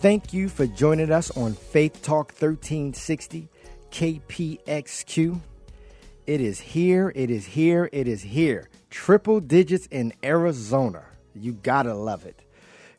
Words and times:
Thank 0.00 0.32
you 0.32 0.48
for 0.48 0.66
joining 0.66 1.12
us 1.12 1.30
on 1.36 1.52
Faith 1.52 2.00
Talk 2.00 2.28
1360 2.28 3.50
KPXQ. 3.90 5.40
It 6.26 6.40
is 6.40 6.58
here, 6.58 7.12
it 7.14 7.30
is 7.30 7.44
here, 7.44 7.90
it 7.92 8.08
is 8.08 8.22
here. 8.22 8.70
Triple 8.88 9.40
digits 9.40 9.86
in 9.88 10.14
Arizona. 10.24 11.04
You 11.34 11.52
gotta 11.52 11.92
love 11.92 12.24
it. 12.24 12.42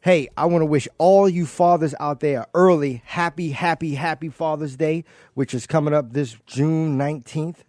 Hey, 0.01 0.29
I 0.37 0.45
want 0.45 0.61
to 0.61 0.67
wish 0.67 0.87
all 0.99 1.27
you 1.27 1.47
fathers 1.47 1.95
out 1.99 2.19
there 2.19 2.45
early 2.53 3.01
happy, 3.03 3.49
happy, 3.49 3.95
happy 3.95 4.29
Father's 4.29 4.75
Day, 4.75 5.03
which 5.33 5.55
is 5.55 5.65
coming 5.65 5.95
up 5.95 6.13
this 6.13 6.37
June 6.45 6.99
19th. 6.99 7.63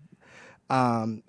Um, 0.69 1.23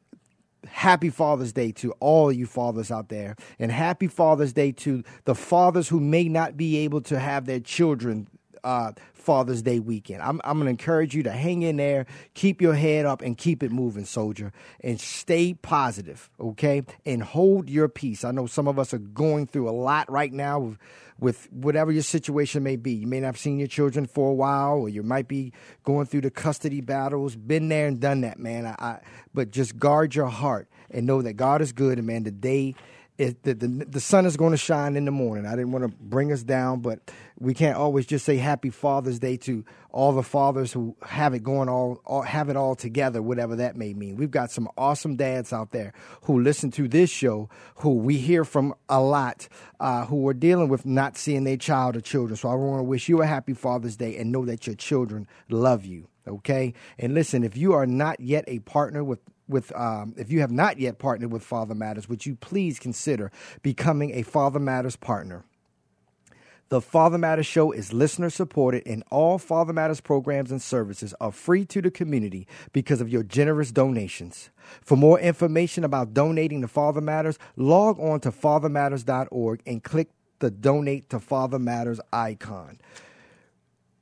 happy 0.67 1.09
Father's 1.09 1.53
Day 1.53 1.71
to 1.73 1.91
all 1.99 2.31
you 2.31 2.45
fathers 2.45 2.91
out 2.91 3.09
there, 3.09 3.35
and 3.59 3.71
happy 3.71 4.07
Father's 4.07 4.53
Day 4.53 4.71
to 4.71 5.03
the 5.25 5.35
fathers 5.35 5.89
who 5.89 5.99
may 5.99 6.27
not 6.29 6.57
be 6.57 6.77
able 6.77 7.01
to 7.01 7.19
have 7.19 7.45
their 7.45 7.59
children 7.59 8.27
uh, 8.63 8.91
Father's 9.13 9.61
Day 9.61 9.79
weekend. 9.79 10.21
I'm, 10.21 10.41
I'm 10.43 10.57
going 10.57 10.65
to 10.65 10.69
encourage 10.69 11.15
you 11.15 11.23
to 11.23 11.31
hang 11.31 11.61
in 11.61 11.77
there, 11.77 12.05
keep 12.33 12.61
your 12.61 12.73
head 12.73 13.05
up, 13.05 13.21
and 13.21 13.37
keep 13.37 13.63
it 13.63 13.71
moving, 13.71 14.05
soldier, 14.05 14.51
and 14.81 14.99
stay 14.99 15.53
positive, 15.53 16.29
okay? 16.39 16.83
And 17.05 17.23
hold 17.23 17.69
your 17.69 17.87
peace. 17.87 18.23
I 18.23 18.31
know 18.31 18.47
some 18.47 18.67
of 18.67 18.77
us 18.77 18.93
are 18.93 18.99
going 18.99 19.47
through 19.47 19.69
a 19.69 19.71
lot 19.71 20.11
right 20.11 20.31
now 20.31 20.59
with, 20.59 20.77
with 21.19 21.51
whatever 21.51 21.91
your 21.91 22.03
situation 22.03 22.63
may 22.63 22.75
be. 22.75 22.91
You 22.91 23.07
may 23.07 23.21
not 23.21 23.27
have 23.27 23.37
seen 23.37 23.59
your 23.59 23.67
children 23.67 24.05
for 24.05 24.31
a 24.31 24.33
while, 24.33 24.79
or 24.79 24.89
you 24.89 25.03
might 25.03 25.27
be 25.27 25.53
going 25.83 26.05
through 26.05 26.21
the 26.21 26.31
custody 26.31 26.81
battles. 26.81 27.35
Been 27.35 27.69
there 27.69 27.87
and 27.87 27.99
done 27.99 28.21
that, 28.21 28.39
man. 28.39 28.65
I, 28.65 28.75
I 28.79 28.99
but 29.33 29.51
just 29.51 29.77
guard 29.77 30.15
your 30.15 30.27
heart 30.27 30.67
and 30.91 31.05
know 31.05 31.21
that 31.21 31.33
God 31.33 31.61
is 31.61 31.71
good, 31.71 31.97
and 31.97 32.07
man, 32.07 32.23
the 32.23 32.31
day 32.31 32.75
it, 33.17 33.43
the, 33.43 33.53
the, 33.53 33.67
the 33.67 33.99
sun 33.99 34.25
is 34.25 34.37
going 34.37 34.51
to 34.51 34.57
shine 34.57 34.95
in 34.95 35.05
the 35.05 35.11
morning. 35.11 35.45
I 35.45 35.51
didn't 35.51 35.71
want 35.71 35.83
to 35.85 35.97
bring 35.99 36.31
us 36.31 36.41
down, 36.41 36.79
but 36.79 36.99
we 37.39 37.53
can't 37.53 37.77
always 37.77 38.07
just 38.07 38.25
say 38.25 38.37
Happy 38.37 38.71
Father's 38.71 39.19
Day 39.19 39.37
to 39.37 39.63
all 39.91 40.13
the 40.13 40.23
fathers 40.23 40.73
who 40.73 40.95
have 41.03 41.35
it 41.35 41.43
going 41.43 41.69
all, 41.69 42.01
all 42.05 42.23
have 42.23 42.49
it 42.49 42.55
all 42.55 42.75
together, 42.75 43.21
whatever 43.21 43.55
that 43.57 43.75
may 43.75 43.93
mean. 43.93 44.15
We've 44.15 44.31
got 44.31 44.49
some 44.49 44.67
awesome 44.77 45.15
dads 45.15 45.53
out 45.53 45.71
there 45.71 45.93
who 46.23 46.41
listen 46.41 46.71
to 46.71 46.87
this 46.87 47.11
show, 47.11 47.49
who 47.75 47.93
we 47.93 48.17
hear 48.17 48.43
from 48.43 48.73
a 48.89 48.99
lot, 48.99 49.47
uh, 49.79 50.05
who 50.05 50.27
are 50.27 50.33
dealing 50.33 50.69
with 50.69 50.85
not 50.85 51.15
seeing 51.15 51.43
their 51.43 51.57
child 51.57 51.95
or 51.95 52.01
children. 52.01 52.35
So 52.35 52.49
I 52.49 52.55
want 52.55 52.79
to 52.79 52.83
wish 52.83 53.07
you 53.09 53.21
a 53.21 53.27
Happy 53.27 53.53
Father's 53.53 53.95
Day 53.95 54.17
and 54.17 54.31
know 54.31 54.45
that 54.45 54.65
your 54.65 54.75
children 54.75 55.27
love 55.49 55.85
you 55.85 56.07
okay 56.25 56.73
and 56.97 57.13
listen 57.13 57.43
if 57.43 57.57
you 57.57 57.73
are 57.73 57.85
not 57.85 58.17
yet 58.17 58.45
a 58.47 58.59
partner 58.59 59.03
with 59.03 59.19
with 59.47 59.75
um, 59.75 60.13
if 60.17 60.31
you 60.31 60.41
have 60.41 60.51
not 60.51 60.79
yet 60.79 60.99
partnered 60.99 61.31
with 61.31 61.43
Father 61.43 61.75
Matters, 61.75 62.07
would 62.07 62.25
you 62.25 62.35
please 62.35 62.79
consider 62.79 63.31
becoming 63.61 64.13
a 64.13 64.23
Father 64.23 64.59
Matters 64.59 64.95
partner? 64.95 65.43
The 66.69 66.81
Father 66.81 67.19
Matters 67.19 67.45
Show 67.45 67.71
is 67.71 67.93
listener 67.93 68.31
supported, 68.31 68.81
and 68.87 69.03
all 69.11 69.37
Father 69.37 69.73
Matters 69.73 70.01
programs 70.01 70.49
and 70.49 70.59
services 70.59 71.13
are 71.21 71.31
free 71.31 71.65
to 71.65 71.83
the 71.83 71.91
community 71.91 72.47
because 72.71 72.99
of 72.99 73.09
your 73.09 73.21
generous 73.21 73.71
donations. 73.71 74.49
For 74.81 74.97
more 74.97 75.19
information 75.19 75.83
about 75.83 76.15
donating 76.15 76.61
to 76.61 76.67
Father 76.67 77.01
Matters, 77.01 77.37
log 77.55 77.99
on 77.99 78.21
to 78.21 78.31
fathermatters.org 78.31 79.61
and 79.67 79.83
click 79.83 80.09
the 80.39 80.49
Donate 80.49 81.09
to 81.11 81.19
Father 81.19 81.59
Matters 81.59 81.99
icon. 82.11 82.79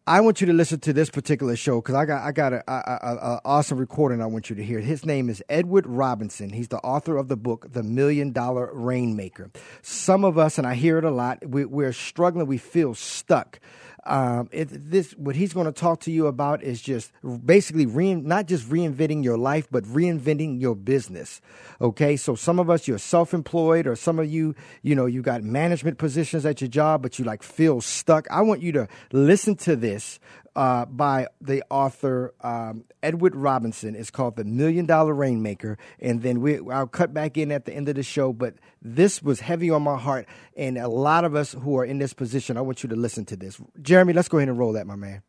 I 0.08 0.20
want 0.22 0.42
you 0.42 0.48
to 0.48 0.54
listen 0.54 0.80
to 0.80 0.94
this 0.94 1.12
particular 1.12 1.56
show 1.56 1.80
because 1.80 1.94
I 1.94 2.06
got 2.06 2.24
I 2.24 2.32
got 2.32 2.54
a, 2.54 2.64
a, 2.68 2.74
a, 2.74 3.16
a, 3.16 3.42
awesome 3.46 3.78
recording 3.78 4.20
I 4.20 4.26
want 4.26 4.50
you 4.50 4.56
to 4.56 4.64
hear. 4.64 4.80
His 4.80 5.06
name 5.06 5.30
is 5.30 5.44
Edward 5.48 5.86
Robinson. 5.86 6.50
He's 6.50 6.70
the 6.70 6.80
author 6.80 7.18
of 7.18 7.28
the 7.28 7.38
book 7.38 7.68
The 7.72 7.84
Million 7.84 8.32
Dollar 8.32 8.72
Rainmaker. 8.74 9.52
Some 9.84 10.26
of 10.26 10.40
us, 10.40 10.58
and 10.58 10.66
I 10.66 10.74
hear 10.74 10.98
it 10.98 11.04
a 11.04 11.12
lot, 11.12 11.46
we, 11.48 11.66
we're 11.66 11.94
struggling. 11.94 12.48
We 12.48 12.58
feel 12.58 12.96
stuck. 12.96 13.60
Um, 14.04 14.50
it, 14.52 14.68
this 14.90 15.12
what 15.12 15.36
he's 15.36 15.54
going 15.54 15.68
to 15.68 15.72
talk 15.72 16.00
to 16.02 16.12
you 16.12 16.26
about 16.26 16.64
is 16.64 16.82
just 16.82 17.12
basically 17.46 17.86
re, 17.86 18.16
not 18.16 18.48
just 18.48 18.68
reinventing 18.68 19.24
your 19.24 19.38
life, 19.38 19.68
but 19.70 19.84
reinventing 19.84 20.60
your 20.60 20.76
business. 20.76 21.40
Okay, 21.80 22.18
so 22.18 22.34
some 22.34 22.60
of 22.60 22.70
us 22.70 22.88
you're 22.88 22.98
self-employed, 22.98 23.86
or 23.86 23.96
some 23.96 24.18
of 24.18 24.32
you, 24.32 24.56
you 24.82 24.96
know, 24.96 25.06
you 25.06 25.22
got 25.22 25.44
management 25.44 26.00
positions 26.00 26.48
at 26.48 26.62
your 26.62 26.68
job, 26.68 27.04
but 27.04 27.20
you 27.20 27.26
like 27.26 27.44
feel 27.44 27.80
stuck. 27.80 28.26
I 28.32 28.42
want 28.42 28.64
you 28.64 28.72
to 28.72 28.88
listen 29.12 29.56
to 29.58 29.76
this 29.76 30.20
uh, 30.56 30.86
by 30.86 31.28
the 31.40 31.64
author 31.70 32.34
um, 32.42 32.84
Edward 33.02 33.36
Robinson. 33.36 33.96
It's 33.96 34.12
called 34.12 34.36
The 34.36 34.44
Million 34.44 34.86
Dollar 34.86 35.14
Rainmaker. 35.14 35.78
And 36.00 36.22
then 36.22 36.42
we, 36.42 36.60
I'll 36.70 36.88
cut 36.88 37.14
back 37.14 37.38
in 37.38 37.52
at 37.52 37.66
the 37.66 37.74
end 37.74 37.90
of 37.90 37.96
the 37.96 38.04
show. 38.04 38.34
But 38.34 38.56
this 38.82 39.22
was 39.22 39.40
heavy 39.40 39.70
on 39.70 39.82
my 39.84 39.98
heart. 39.98 40.28
And 40.56 40.78
a 40.78 40.88
lot 40.88 41.26
of 41.26 41.36
us 41.36 41.54
who 41.54 41.78
are 41.78 41.86
in 41.86 42.00
this 42.00 42.14
position, 42.14 42.58
I 42.58 42.62
want 42.62 42.84
you 42.84 42.90
to 42.90 42.96
listen 42.96 43.26
to 43.26 43.36
this. 43.36 43.60
Jeremy, 43.82 44.14
let's 44.14 44.28
go 44.28 44.38
ahead 44.38 44.50
and 44.50 44.58
roll 44.58 44.74
that, 44.74 44.88
my 44.88 44.96
man. 44.96 45.22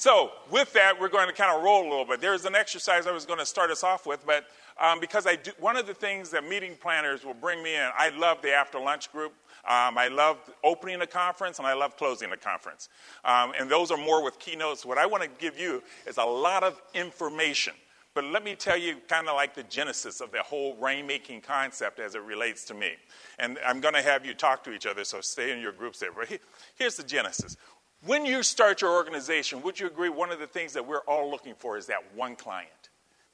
So, 0.00 0.30
with 0.50 0.72
that, 0.72 0.98
we're 0.98 1.10
going 1.10 1.28
to 1.28 1.34
kind 1.34 1.54
of 1.54 1.62
roll 1.62 1.82
a 1.82 1.90
little 1.90 2.06
bit. 2.06 2.22
There's 2.22 2.46
an 2.46 2.54
exercise 2.54 3.06
I 3.06 3.12
was 3.12 3.26
going 3.26 3.38
to 3.38 3.44
start 3.44 3.70
us 3.70 3.84
off 3.84 4.06
with, 4.06 4.24
but 4.24 4.46
um, 4.80 4.98
because 4.98 5.26
I 5.26 5.36
do, 5.36 5.50
one 5.58 5.76
of 5.76 5.86
the 5.86 5.92
things 5.92 6.30
that 6.30 6.42
meeting 6.42 6.74
planners 6.80 7.22
will 7.22 7.34
bring 7.34 7.62
me 7.62 7.74
in, 7.74 7.86
I 7.98 8.08
love 8.16 8.40
the 8.40 8.50
after 8.50 8.80
lunch 8.80 9.12
group. 9.12 9.34
Um, 9.68 9.98
I 9.98 10.08
love 10.08 10.38
opening 10.64 11.02
a 11.02 11.06
conference 11.06 11.58
and 11.58 11.68
I 11.68 11.74
love 11.74 11.98
closing 11.98 12.32
a 12.32 12.36
conference. 12.38 12.88
Um, 13.26 13.52
and 13.60 13.70
those 13.70 13.90
are 13.90 13.98
more 13.98 14.24
with 14.24 14.38
keynotes. 14.38 14.86
What 14.86 14.96
I 14.96 15.04
want 15.04 15.22
to 15.22 15.28
give 15.38 15.58
you 15.58 15.82
is 16.06 16.16
a 16.16 16.24
lot 16.24 16.64
of 16.64 16.80
information. 16.94 17.74
But 18.14 18.24
let 18.24 18.42
me 18.42 18.54
tell 18.54 18.78
you 18.78 18.96
kind 19.06 19.28
of 19.28 19.36
like 19.36 19.54
the 19.54 19.62
genesis 19.64 20.22
of 20.22 20.32
the 20.32 20.42
whole 20.42 20.76
rainmaking 20.78 21.42
concept 21.42 22.00
as 22.00 22.14
it 22.14 22.22
relates 22.22 22.64
to 22.64 22.74
me. 22.74 22.92
And 23.38 23.58
I'm 23.64 23.80
going 23.80 23.94
to 23.94 24.02
have 24.02 24.24
you 24.24 24.32
talk 24.32 24.64
to 24.64 24.72
each 24.72 24.86
other, 24.86 25.04
so 25.04 25.20
stay 25.20 25.52
in 25.52 25.60
your 25.60 25.72
groups 25.72 25.98
there. 26.00 26.10
But 26.10 26.40
here's 26.76 26.96
the 26.96 27.04
genesis. 27.04 27.56
When 28.04 28.24
you 28.24 28.42
start 28.42 28.80
your 28.80 28.92
organization, 28.92 29.60
would 29.62 29.78
you 29.78 29.86
agree 29.86 30.08
one 30.08 30.30
of 30.30 30.38
the 30.38 30.46
things 30.46 30.72
that 30.72 30.86
we're 30.86 31.00
all 31.00 31.30
looking 31.30 31.54
for 31.54 31.76
is 31.76 31.86
that 31.86 32.02
one 32.14 32.34
client? 32.34 32.70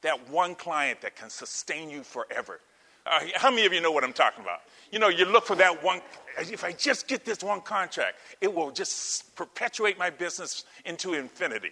That 0.03 0.29
one 0.29 0.55
client 0.55 1.01
that 1.03 1.15
can 1.15 1.31
sustain 1.31 1.89
you 1.89 2.03
forever. 2.03 2.61
Uh, 3.07 3.21
how 3.37 3.51
many 3.51 3.65
of 3.67 3.73
you 3.73 3.81
know 3.81 3.93
what 3.93 4.03
I'm 4.03 4.13
talking 4.13 4.43
about? 4.43 4.63
You 4.91 4.99
know, 4.99 5.09
you 5.09 5.25
look 5.25 5.47
for 5.47 5.55
that 5.57 5.85
one, 5.85 6.01
if 6.39 6.65
I 6.65 6.73
just 6.73 7.07
get 7.07 7.25
this 7.25 7.45
one 7.45 7.61
contract, 7.61 8.17
it 8.41 8.53
will 8.53 8.73
just 8.73 9.35
perpetuate 9.37 9.97
my 9.99 10.11
business 10.11 10.65
into 10.85 11.15
infinity, 11.15 11.71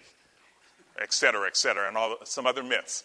et 1.00 1.12
cetera, 1.12 1.49
et 1.49 1.56
cetera, 1.56 1.88
and 1.88 1.97
all 1.97 2.16
some 2.22 2.47
other 2.47 2.62
myths. 2.62 3.03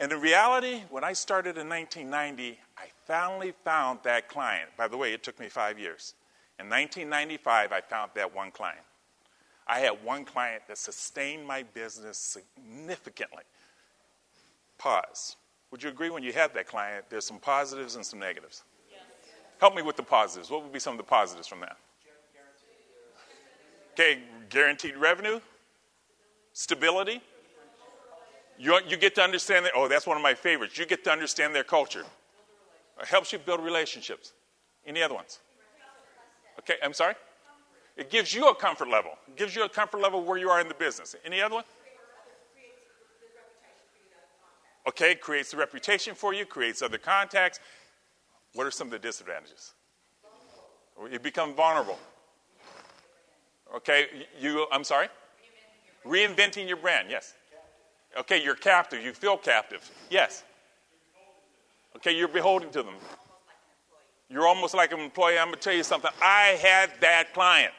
And 0.00 0.10
in 0.10 0.20
reality, 0.20 0.82
when 0.90 1.04
I 1.04 1.12
started 1.12 1.56
in 1.56 1.68
1990, 1.68 2.58
I 2.76 2.86
finally 3.06 3.54
found 3.64 4.00
that 4.02 4.28
client. 4.28 4.70
By 4.76 4.88
the 4.88 4.96
way, 4.96 5.12
it 5.12 5.22
took 5.22 5.38
me 5.38 5.48
five 5.48 5.78
years. 5.78 6.14
In 6.58 6.70
1995, 6.70 7.72
I 7.72 7.80
found 7.80 8.10
that 8.14 8.34
one 8.34 8.50
client. 8.50 8.80
I 9.66 9.80
had 9.80 10.02
one 10.04 10.24
client 10.24 10.62
that 10.68 10.78
sustained 10.78 11.46
my 11.46 11.62
business 11.62 12.18
significantly. 12.18 13.42
Pause. 14.78 15.36
Would 15.70 15.82
you 15.82 15.90
agree 15.90 16.10
when 16.10 16.22
you 16.22 16.32
have 16.32 16.54
that 16.54 16.66
client, 16.66 17.06
there's 17.10 17.26
some 17.26 17.38
positives 17.38 17.96
and 17.96 18.06
some 18.06 18.18
negatives? 18.18 18.62
Yes. 18.90 19.00
Help 19.58 19.74
me 19.74 19.82
with 19.82 19.96
the 19.96 20.02
positives. 20.02 20.50
What 20.50 20.62
would 20.62 20.72
be 20.72 20.78
some 20.78 20.92
of 20.92 20.98
the 20.98 21.04
positives 21.04 21.48
from 21.48 21.60
that? 21.60 21.76
Okay, 23.94 24.20
guaranteed 24.50 24.96
revenue, 24.96 25.40
stability. 26.52 27.22
You, 28.58 28.78
you 28.86 28.96
get 28.98 29.14
to 29.14 29.22
understand 29.22 29.64
that. 29.64 29.72
Oh, 29.74 29.88
that's 29.88 30.06
one 30.06 30.18
of 30.18 30.22
my 30.22 30.34
favorites. 30.34 30.78
You 30.78 30.86
get 30.86 31.02
to 31.04 31.10
understand 31.10 31.54
their 31.54 31.64
culture. 31.64 32.04
It 33.00 33.06
helps 33.06 33.32
you 33.32 33.38
build 33.38 33.64
relationships. 33.64 34.32
Any 34.86 35.02
other 35.02 35.14
ones? 35.14 35.40
Okay, 36.68 36.78
I'm 36.82 36.92
sorry? 36.92 37.14
It 37.96 38.10
gives 38.10 38.34
you 38.34 38.48
a 38.48 38.54
comfort 38.54 38.88
level. 38.88 39.12
It 39.28 39.36
gives 39.36 39.54
you 39.54 39.64
a 39.64 39.68
comfort 39.68 40.00
level 40.00 40.22
where 40.22 40.36
you 40.36 40.50
are 40.50 40.60
in 40.60 40.66
the 40.66 40.74
business. 40.74 41.14
Any 41.24 41.40
other 41.40 41.54
one? 41.54 41.64
Okay, 44.88 45.14
creates 45.14 45.52
the 45.52 45.56
reputation 45.56 46.14
for 46.14 46.34
you, 46.34 46.44
creates 46.44 46.82
other 46.82 46.98
contacts. 46.98 47.60
What 48.54 48.66
are 48.66 48.70
some 48.70 48.88
of 48.88 48.90
the 48.90 48.98
disadvantages? 48.98 49.74
You 51.10 51.18
become 51.18 51.54
vulnerable. 51.54 51.98
Okay, 53.74 54.06
you, 54.40 54.66
I'm 54.72 54.84
sorry? 54.84 55.08
Reinventing 56.04 56.66
your 56.66 56.76
brand, 56.76 57.08
yes. 57.10 57.34
Okay, 58.18 58.42
you're 58.42 58.54
captive. 58.54 59.04
You 59.04 59.12
feel 59.12 59.36
captive, 59.36 59.88
yes. 60.10 60.42
Okay, 61.96 62.16
you're 62.16 62.28
beholden 62.28 62.70
to 62.70 62.82
them. 62.82 62.94
You're 64.28 64.46
almost 64.46 64.74
like 64.74 64.92
an 64.92 65.00
employee. 65.00 65.38
I'm 65.38 65.46
going 65.46 65.54
to 65.56 65.60
tell 65.60 65.74
you 65.74 65.84
something. 65.84 66.10
I 66.22 66.58
had 66.60 66.90
that 67.00 67.32
client. 67.32 67.72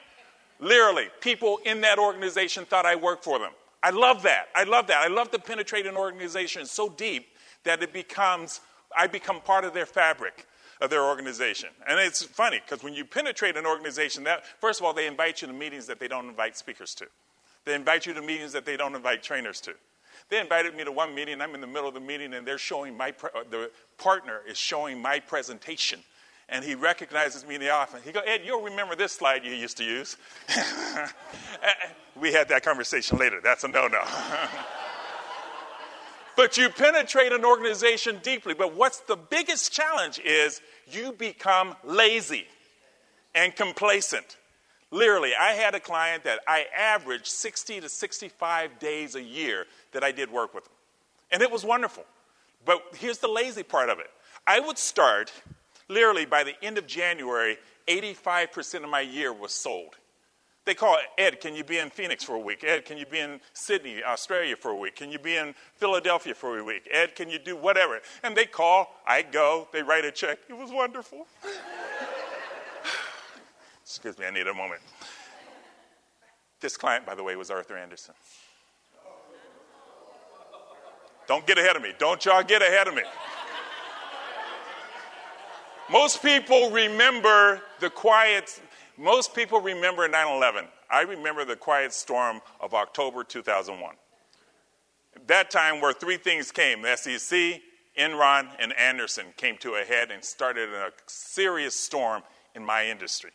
Literally, 0.60 1.08
people 1.22 1.60
in 1.66 1.82
that 1.82 2.00
organization 2.00 2.66
thought 2.66 2.86
I 2.86 2.96
worked 2.96 3.24
for 3.24 3.38
them. 3.38 3.52
I 3.84 3.92
love 3.92 4.24
that. 4.24 4.48
I 4.56 4.64
love 4.64 4.88
that. 4.88 4.98
I 4.98 5.08
love 5.08 5.30
to 5.32 5.40
penetrate 5.40 5.86
an 5.86 5.96
organization 5.96 6.66
so 6.66 6.90
deep 6.90 7.28
that 7.64 7.84
it 7.84 7.94
becomes, 7.94 8.62
I 8.98 9.08
become 9.08 9.42
part 9.42 9.66
of 9.66 9.74
their 9.74 9.86
fabric 9.86 10.48
of 10.82 10.90
their 10.90 11.04
organization. 11.04 11.70
And 11.88 12.00
it's 12.00 12.24
funny 12.24 12.62
because 12.64 12.84
when 12.84 12.94
you 12.94 13.06
penetrate 13.06 13.58
an 13.58 13.66
organization, 13.66 14.24
that 14.24 14.46
first 14.60 14.80
of 14.80 14.86
all, 14.86 14.94
they 14.94 15.08
invite 15.08 15.42
you 15.42 15.48
to 15.48 15.54
meetings 15.54 15.86
that 15.88 16.00
they 16.00 16.08
don't 16.08 16.28
invite 16.28 16.58
speakers 16.58 16.94
to. 16.96 17.08
They 17.66 17.76
invite 17.76 18.06
you 18.06 18.14
to 18.14 18.22
meetings 18.22 18.54
that 18.54 18.66
they 18.66 18.78
don't 18.78 18.96
invite 18.96 19.22
trainers 19.24 19.60
to. 19.62 19.74
They 20.30 20.40
invited 20.40 20.76
me 20.76 20.84
to 20.84 20.92
one 20.92 21.14
meeting. 21.14 21.42
I'm 21.42 21.56
in 21.56 21.62
the 21.62 21.68
middle 21.68 21.88
of 21.88 21.94
the 21.94 22.00
meeting, 22.00 22.34
and 22.34 22.46
they're 22.46 22.58
showing 22.58 22.96
my 22.96 23.12
pre- 23.12 23.30
the 23.50 23.72
partner 23.98 24.42
is 24.48 24.58
showing 24.58 25.02
my 25.02 25.20
presentation, 25.20 26.00
and 26.50 26.64
he 26.64 26.76
recognizes 26.76 27.46
me 27.46 27.56
in 27.56 27.62
the 27.62 27.70
office. 27.70 28.02
He 28.04 28.12
goes, 28.12 28.24
"Ed, 28.26 28.42
you'll 28.46 28.62
remember 28.62 28.96
this 28.96 29.12
slide 29.12 29.44
you 29.44 29.54
used 29.54 29.78
to 29.78 29.84
use." 29.84 30.18
we 32.16 32.32
had 32.32 32.50
that 32.50 32.64
conversation 32.64 33.18
later. 33.18 33.40
That's 33.44 33.64
a 33.64 33.68
no-no. 33.68 34.02
but 36.36 36.58
you 36.58 36.70
penetrate 36.70 37.34
an 37.34 37.44
organization 37.44 38.20
deeply. 38.24 38.54
But 38.54 38.76
what's 38.76 39.00
the 39.02 39.18
biggest 39.18 39.72
challenge 39.72 40.20
is 40.20 40.62
you 40.90 41.12
become 41.12 41.76
lazy 41.84 42.46
and 43.36 43.56
complacent. 43.56 44.38
Literally, 44.90 45.32
I 45.40 45.52
had 45.52 45.76
a 45.76 45.80
client 45.80 46.24
that 46.24 46.40
I 46.48 46.66
averaged 46.76 47.28
60 47.28 47.82
to 47.82 47.90
65 47.90 48.80
days 48.80 49.16
a 49.16 49.22
year 49.22 49.66
that 49.92 50.04
I 50.04 50.12
did 50.12 50.32
work 50.32 50.54
with. 50.54 50.68
And 51.32 51.42
it 51.42 51.52
was 51.52 51.66
wonderful. 51.66 52.06
But 52.66 52.82
here's 52.98 53.18
the 53.18 53.28
lazy 53.28 53.64
part 53.64 53.90
of 53.90 54.00
it 54.00 54.10
I 54.46 54.60
would 54.60 54.78
start, 54.78 55.32
literally, 55.88 56.26
by 56.26 56.44
the 56.44 56.54
end 56.64 56.78
of 56.78 56.86
January, 56.88 57.58
85% 57.88 58.84
of 58.84 58.90
my 58.90 59.02
year 59.02 59.34
was 59.34 59.54
sold. 59.54 59.96
They 60.66 60.76
call 60.76 60.98
Ed, 61.18 61.40
can 61.40 61.56
you 61.56 61.64
be 61.64 61.78
in 61.78 61.90
Phoenix 61.90 62.26
for 62.26 62.36
a 62.36 62.40
week? 62.40 62.66
Ed, 62.66 62.84
can 62.84 62.98
you 62.98 63.06
be 63.06 63.20
in 63.20 63.40
Sydney, 63.54 64.04
Australia 64.04 64.58
for 64.58 64.72
a 64.72 64.76
week? 64.76 64.98
Can 64.98 65.10
you 65.10 65.18
be 65.18 65.38
in 65.38 65.56
Philadelphia 65.76 66.36
for 66.36 66.60
a 66.60 66.64
week? 66.64 66.90
Ed, 66.92 67.16
can 67.16 67.30
you 67.30 67.40
do 67.40 67.56
whatever? 67.56 68.02
And 68.22 68.36
they 68.36 68.46
call, 68.46 68.94
I 69.08 69.22
go, 69.22 69.70
they 69.72 69.82
write 69.82 70.04
a 70.04 70.12
check. 70.12 70.40
It 70.50 70.58
was 70.58 70.70
wonderful. 70.70 71.26
Excuse 73.82 74.20
me, 74.20 74.26
I 74.26 74.32
need 74.32 74.48
a 74.48 74.54
moment. 74.54 74.82
This 76.60 76.76
client, 76.76 77.06
by 77.06 77.16
the 77.16 77.24
way, 77.24 77.38
was 77.38 77.50
Arthur 77.50 77.78
Andersen. 77.78 78.14
Don't 81.28 81.48
get 81.48 81.58
ahead 81.58 81.78
of 81.78 81.82
me. 81.82 81.94
Don't 81.98 82.26
y'all 82.26 82.44
get 82.44 82.62
ahead 82.62 82.90
of 82.90 82.94
me. 82.94 83.04
Most 85.90 86.22
people 86.22 86.70
remember 86.72 87.62
the 87.80 87.90
quiet 87.90 88.62
most 88.98 89.36
people 89.36 89.62
remember 89.62 90.08
9 90.08 90.28
11. 90.36 90.66
I 90.90 91.02
remember 91.02 91.46
the 91.46 91.56
quiet 91.56 91.94
storm 91.94 92.42
of 92.60 92.74
October 92.74 93.24
2001. 93.24 93.96
That 95.28 95.52
time, 95.52 95.82
where 95.82 95.94
three 95.94 96.18
things 96.18 96.52
came 96.52 96.82
the 96.82 96.96
SEC, 96.96 97.62
Enron, 97.98 98.50
and 98.60 98.74
Andersen 98.74 99.26
came 99.38 99.58
to 99.58 99.76
a 99.76 99.84
head 99.84 100.10
and 100.10 100.24
started 100.24 100.70
a 100.70 100.92
serious 101.06 101.76
storm 101.76 102.24
in 102.56 102.66
my 102.66 102.88
industry. 102.88 103.32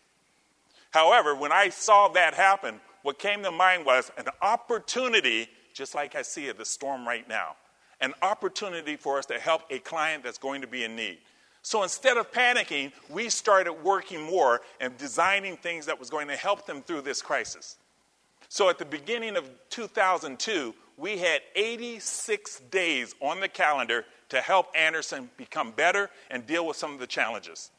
However, 0.90 1.34
when 1.34 1.52
I 1.52 1.69
saw 1.69 2.08
that 2.08 2.34
happen, 2.34 2.81
what 3.02 3.19
came 3.19 3.43
to 3.44 3.50
mind 3.50 3.87
was 3.87 4.10
an 4.19 4.26
opportunity, 4.40 5.49
just 5.75 5.94
like 5.94 6.14
I 6.14 6.22
see 6.22 6.49
at 6.49 6.58
the 6.58 6.64
storm 6.64 7.06
right 7.06 7.28
now, 7.28 7.56
an 8.00 8.14
opportunity 8.20 8.96
for 8.96 9.19
us 9.19 9.26
to 9.26 9.38
help 9.38 9.62
a 9.70 9.78
client 9.78 10.25
that's 10.25 10.38
going 10.38 10.60
to 10.60 10.66
be 10.66 10.84
in 10.84 10.96
need. 10.96 11.19
So 11.62 11.85
instead 11.85 12.17
of 12.17 12.31
panicking, 12.32 12.93
we 13.09 13.29
started 13.29 13.73
working 13.73 14.20
more 14.23 14.61
and 14.81 14.97
designing 14.99 15.56
things 15.56 15.87
that 15.87 15.99
was 15.99 16.11
going 16.11 16.29
to 16.29 16.37
help 16.37 16.67
them 16.67 16.82
through 16.82 17.03
this 17.03 17.23
crisis. 17.23 17.76
So 18.49 18.69
at 18.69 18.79
the 18.79 18.85
beginning 18.85 19.37
of 19.37 19.49
2002, 19.70 20.75
we 20.97 21.19
had 21.19 21.41
86 21.55 22.61
days 22.70 23.14
on 23.20 23.41
the 23.41 23.49
calendar 23.49 24.05
to 24.31 24.41
help 24.41 24.67
Andersen 24.75 25.31
become 25.37 25.70
better 25.70 26.11
and 26.31 26.47
deal 26.47 26.67
with 26.67 26.76
some 26.76 26.93
of 26.93 27.00
the 27.00 27.06
challenges. 27.06 27.70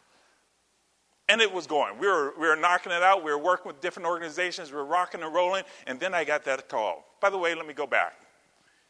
And 1.29 1.41
it 1.41 1.51
was 1.51 1.67
going. 1.67 1.99
We 1.99 2.07
were, 2.07 2.33
we 2.39 2.47
were 2.47 2.55
knocking 2.55 2.91
it 2.91 3.03
out. 3.03 3.23
We 3.23 3.31
were 3.31 3.37
working 3.37 3.67
with 3.67 3.81
different 3.81 4.07
organizations. 4.07 4.71
We 4.71 4.77
were 4.77 4.85
rocking 4.85 5.21
and 5.21 5.33
rolling. 5.33 5.63
And 5.87 5.99
then 5.99 6.13
I 6.13 6.23
got 6.23 6.45
that 6.45 6.67
call. 6.69 7.05
By 7.21 7.29
the 7.29 7.37
way, 7.37 7.53
let 7.55 7.67
me 7.67 7.73
go 7.73 7.87
back. 7.87 8.13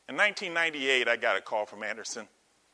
In 0.10 0.18
1998, 0.18 1.08
I 1.08 1.16
got 1.16 1.38
a 1.38 1.42
call 1.42 1.66
from 1.66 1.84
Andersen 1.84 2.28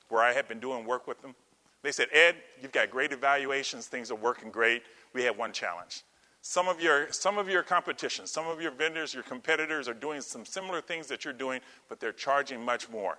where 0.07 0.21
I 0.21 0.33
had 0.33 0.47
been 0.47 0.59
doing 0.59 0.85
work 0.85 1.07
with 1.07 1.21
them. 1.21 1.35
They 1.81 1.91
said, 1.91 2.07
Ed, 2.11 2.35
you've 2.61 2.71
got 2.71 2.91
great 2.91 3.11
evaluations, 3.11 3.87
things 3.87 4.11
are 4.11 4.15
working 4.15 4.51
great. 4.51 4.83
We 5.13 5.23
have 5.23 5.37
one 5.37 5.53
challenge. 5.53 6.03
Some 6.41 6.67
of 6.67 6.81
your, 6.81 7.11
some 7.11 7.37
of 7.37 7.49
your 7.49 7.63
competition, 7.63 8.25
some 8.25 8.47
of 8.47 8.61
your 8.61 8.71
vendors, 8.71 9.13
your 9.13 9.23
competitors 9.23 9.87
are 9.87 9.93
doing 9.93 10.21
some 10.21 10.45
similar 10.45 10.81
things 10.81 11.07
that 11.07 11.25
you're 11.25 11.33
doing, 11.33 11.59
but 11.89 11.99
they're 11.99 12.13
charging 12.13 12.63
much 12.63 12.89
more. 12.89 13.17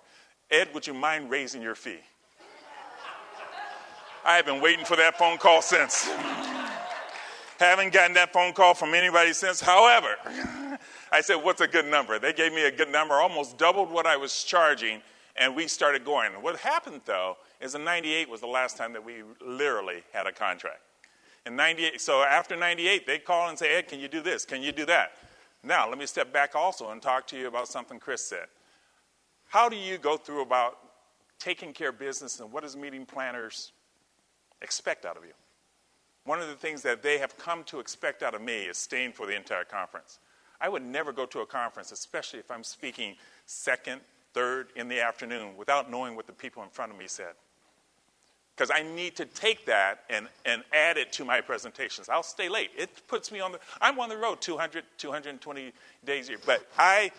Ed, 0.50 0.68
would 0.74 0.86
you 0.86 0.94
mind 0.94 1.30
raising 1.30 1.62
your 1.62 1.74
fee? 1.74 2.00
I 4.24 4.36
have 4.36 4.46
been 4.46 4.60
waiting 4.60 4.84
for 4.84 4.96
that 4.96 5.16
phone 5.18 5.38
call 5.38 5.62
since. 5.62 6.04
Haven't 7.58 7.92
gotten 7.92 8.14
that 8.14 8.32
phone 8.32 8.52
call 8.52 8.74
from 8.74 8.94
anybody 8.94 9.32
since. 9.32 9.60
However, 9.60 10.16
I 11.12 11.20
said, 11.20 11.36
What's 11.36 11.60
a 11.60 11.68
good 11.68 11.86
number? 11.86 12.18
They 12.18 12.32
gave 12.32 12.52
me 12.52 12.64
a 12.64 12.70
good 12.70 12.90
number, 12.90 13.14
almost 13.14 13.58
doubled 13.58 13.90
what 13.90 14.06
I 14.06 14.16
was 14.16 14.44
charging, 14.44 15.02
and 15.36 15.54
we 15.54 15.68
started 15.68 16.04
going. 16.04 16.32
What 16.32 16.56
happened, 16.56 17.02
though, 17.04 17.36
is 17.60 17.74
in 17.74 17.84
98 17.84 18.28
was 18.28 18.40
the 18.40 18.46
last 18.46 18.76
time 18.76 18.92
that 18.92 19.04
we 19.04 19.22
literally 19.40 20.02
had 20.12 20.26
a 20.26 20.32
contract. 20.32 20.80
In 21.46 21.56
98, 21.56 22.00
so 22.00 22.22
after 22.22 22.56
98, 22.56 23.06
they 23.06 23.18
call 23.18 23.48
and 23.48 23.58
say, 23.58 23.76
Ed, 23.76 23.88
can 23.88 24.00
you 24.00 24.08
do 24.08 24.20
this? 24.20 24.44
Can 24.44 24.62
you 24.62 24.72
do 24.72 24.84
that? 24.86 25.12
Now, 25.62 25.88
let 25.88 25.98
me 25.98 26.06
step 26.06 26.32
back 26.32 26.54
also 26.54 26.90
and 26.90 27.00
talk 27.00 27.26
to 27.28 27.38
you 27.38 27.46
about 27.46 27.68
something 27.68 27.98
Chris 27.98 28.24
said. 28.24 28.46
How 29.48 29.68
do 29.68 29.76
you 29.76 29.98
go 29.98 30.16
through 30.16 30.42
about 30.42 30.78
taking 31.38 31.72
care 31.72 31.88
of 31.90 31.98
business 31.98 32.40
and 32.40 32.52
what 32.52 32.62
does 32.62 32.76
meeting 32.76 33.04
planners 33.06 33.72
expect 34.62 35.04
out 35.04 35.16
of 35.16 35.24
you? 35.24 35.32
One 36.24 36.40
of 36.40 36.48
the 36.48 36.54
things 36.54 36.82
that 36.82 37.02
they 37.02 37.18
have 37.18 37.36
come 37.38 37.64
to 37.64 37.80
expect 37.80 38.22
out 38.22 38.34
of 38.34 38.42
me 38.42 38.64
is 38.64 38.76
staying 38.76 39.12
for 39.12 39.26
the 39.26 39.34
entire 39.34 39.64
conference. 39.64 40.18
I 40.60 40.68
would 40.68 40.84
never 40.84 41.12
go 41.12 41.24
to 41.26 41.40
a 41.40 41.46
conference, 41.46 41.90
especially 41.90 42.38
if 42.38 42.50
I'm 42.50 42.62
speaking 42.62 43.16
second, 43.46 44.02
third 44.32 44.68
in 44.76 44.88
the 44.88 45.00
afternoon, 45.00 45.56
without 45.56 45.90
knowing 45.90 46.16
what 46.16 46.26
the 46.26 46.32
people 46.32 46.62
in 46.62 46.68
front 46.70 46.92
of 46.92 46.98
me 46.98 47.06
said 47.06 47.34
because 48.60 48.70
I 48.74 48.82
need 48.82 49.16
to 49.16 49.24
take 49.24 49.64
that 49.64 50.00
and, 50.10 50.28
and 50.44 50.62
add 50.74 50.98
it 50.98 51.12
to 51.12 51.24
my 51.24 51.40
presentations. 51.40 52.10
I'll 52.10 52.22
stay 52.22 52.50
late. 52.50 52.68
It 52.76 52.90
puts 53.08 53.32
me 53.32 53.40
on 53.40 53.52
the, 53.52 53.60
I'm 53.80 53.99
on 53.99 54.10
the 54.10 54.18
road 54.18 54.42
200, 54.42 54.84
220 54.99 55.72
days 56.04 56.28
a 56.28 56.32
year. 56.32 56.40
But 56.44 56.68
I, 56.76 57.10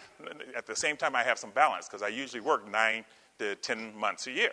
at 0.55 0.67
the 0.67 0.75
same 0.75 0.97
time, 0.97 1.15
I 1.15 1.23
have 1.23 1.39
some 1.39 1.49
balance 1.49 1.87
because 1.87 2.03
I 2.03 2.09
usually 2.09 2.41
work 2.41 2.69
nine 2.69 3.05
to 3.39 3.55
10 3.55 3.97
months 3.97 4.27
a 4.27 4.31
year. 4.31 4.51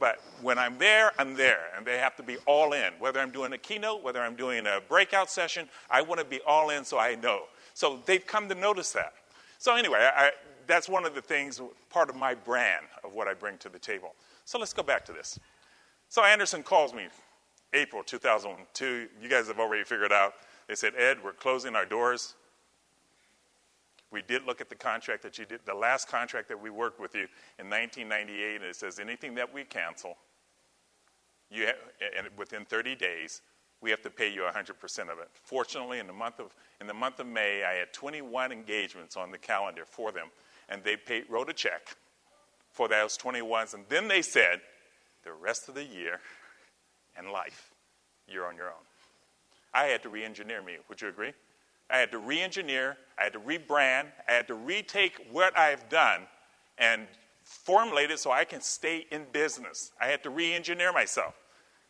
But 0.00 0.20
when 0.42 0.58
I'm 0.58 0.78
there, 0.78 1.12
I'm 1.16 1.34
there. 1.34 1.68
And 1.76 1.86
they 1.86 1.98
have 1.98 2.16
to 2.16 2.24
be 2.24 2.38
all 2.44 2.72
in. 2.72 2.92
Whether 2.98 3.20
I'm 3.20 3.30
doing 3.30 3.52
a 3.52 3.58
keynote, 3.58 4.02
whether 4.02 4.20
I'm 4.20 4.34
doing 4.34 4.66
a 4.66 4.80
breakout 4.88 5.30
session, 5.30 5.68
I 5.92 6.02
want 6.02 6.18
to 6.18 6.26
be 6.26 6.40
all 6.44 6.70
in 6.70 6.84
so 6.84 6.98
I 6.98 7.14
know. 7.14 7.42
So 7.72 8.00
they've 8.04 8.26
come 8.26 8.48
to 8.48 8.56
notice 8.56 8.90
that. 8.94 9.14
So, 9.58 9.76
anyway, 9.76 10.10
I, 10.12 10.32
that's 10.66 10.88
one 10.88 11.04
of 11.04 11.14
the 11.14 11.20
things, 11.20 11.60
part 11.90 12.10
of 12.10 12.16
my 12.16 12.34
brand 12.34 12.86
of 13.04 13.14
what 13.14 13.28
I 13.28 13.34
bring 13.34 13.58
to 13.58 13.68
the 13.68 13.78
table. 13.78 14.14
So 14.44 14.58
let's 14.58 14.72
go 14.72 14.82
back 14.82 15.04
to 15.06 15.12
this. 15.12 15.38
So 16.08 16.24
Andersen 16.24 16.62
calls 16.62 16.94
me 16.94 17.06
April 17.74 18.02
2002. 18.02 19.08
You 19.20 19.28
guys 19.28 19.48
have 19.48 19.58
already 19.58 19.84
figured 19.84 20.12
out. 20.12 20.34
They 20.68 20.74
said, 20.74 20.94
Ed, 20.96 21.18
we're 21.22 21.32
closing 21.32 21.76
our 21.76 21.84
doors. 21.84 22.34
We 24.10 24.22
did 24.22 24.46
look 24.46 24.60
at 24.60 24.68
the 24.68 24.76
contract 24.76 25.22
that 25.24 25.38
you 25.38 25.44
did, 25.44 25.60
the 25.64 25.74
last 25.74 26.08
contract 26.08 26.48
that 26.48 26.60
we 26.60 26.70
worked 26.70 27.00
with 27.00 27.14
you 27.14 27.26
in 27.58 27.68
1998, 27.68 28.56
and 28.56 28.64
it 28.64 28.76
says 28.76 28.98
anything 28.98 29.34
that 29.34 29.52
we 29.52 29.64
cancel, 29.64 30.16
you 31.50 31.66
have, 31.66 31.76
and 32.16 32.28
within 32.38 32.64
30 32.64 32.94
days, 32.94 33.42
we 33.80 33.90
have 33.90 34.02
to 34.02 34.10
pay 34.10 34.32
you 34.32 34.42
100% 34.42 35.00
of 35.00 35.18
it. 35.18 35.28
Fortunately, 35.32 35.98
in 35.98 36.06
the 36.06 36.12
month 36.12 36.38
of 36.38 36.54
in 36.80 36.86
the 36.86 36.94
month 36.94 37.20
of 37.20 37.26
May, 37.26 37.64
I 37.64 37.74
had 37.74 37.92
21 37.92 38.52
engagements 38.52 39.16
on 39.16 39.30
the 39.30 39.38
calendar 39.38 39.84
for 39.84 40.12
them, 40.12 40.28
and 40.68 40.82
they 40.84 40.96
paid, 40.96 41.24
wrote 41.28 41.48
a 41.48 41.52
check 41.52 41.96
for 42.70 42.88
those 42.88 43.16
21s, 43.16 43.74
and 43.74 43.84
then 43.88 44.08
they 44.08 44.22
said, 44.22 44.60
the 45.24 45.32
rest 45.32 45.68
of 45.68 45.74
the 45.74 45.84
year 45.84 46.20
and 47.16 47.30
life, 47.30 47.70
you're 48.28 48.46
on 48.46 48.56
your 48.56 48.68
own. 48.68 48.84
I 49.74 49.84
had 49.84 50.02
to 50.04 50.08
re 50.08 50.24
engineer 50.24 50.62
me. 50.62 50.76
Would 50.88 51.02
you 51.02 51.08
agree? 51.08 51.32
I 51.90 51.98
had 51.98 52.10
to 52.12 52.18
re 52.18 52.40
engineer, 52.40 52.96
I 53.18 53.24
had 53.24 53.32
to 53.34 53.40
rebrand, 53.40 54.06
I 54.28 54.32
had 54.32 54.48
to 54.48 54.54
retake 54.54 55.14
what 55.30 55.56
I've 55.56 55.88
done 55.88 56.22
and 56.78 57.06
formulate 57.42 58.10
it 58.10 58.18
so 58.18 58.32
I 58.32 58.44
can 58.44 58.60
stay 58.60 59.06
in 59.10 59.26
business. 59.32 59.92
I 60.00 60.06
had 60.06 60.22
to 60.24 60.30
re 60.30 60.52
engineer 60.52 60.92
myself. 60.92 61.34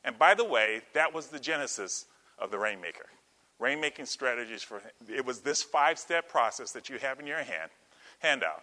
And 0.04 0.18
by 0.18 0.34
the 0.34 0.44
way, 0.44 0.82
that 0.94 1.12
was 1.14 1.28
the 1.28 1.38
genesis 1.38 2.06
of 2.38 2.50
the 2.50 2.58
Rainmaker. 2.58 3.06
Rainmaking 3.60 4.06
strategies 4.06 4.62
for 4.62 4.82
it 5.08 5.24
was 5.24 5.40
this 5.40 5.62
five 5.62 5.98
step 5.98 6.28
process 6.28 6.72
that 6.72 6.88
you 6.88 6.98
have 6.98 7.18
in 7.18 7.26
your 7.26 7.38
hand 7.38 7.70
handout 8.20 8.62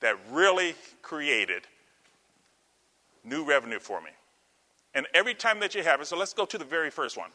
that 0.00 0.16
really 0.30 0.74
created 1.02 1.62
new 3.24 3.44
revenue 3.44 3.78
for 3.78 4.00
me. 4.00 4.10
And 4.94 5.06
every 5.14 5.34
time 5.34 5.60
that 5.60 5.74
you 5.74 5.82
have 5.82 6.00
it, 6.00 6.06
so 6.06 6.16
let's 6.16 6.32
go 6.32 6.44
to 6.46 6.58
the 6.58 6.64
very 6.64 6.90
first 6.90 7.16
one. 7.16 7.30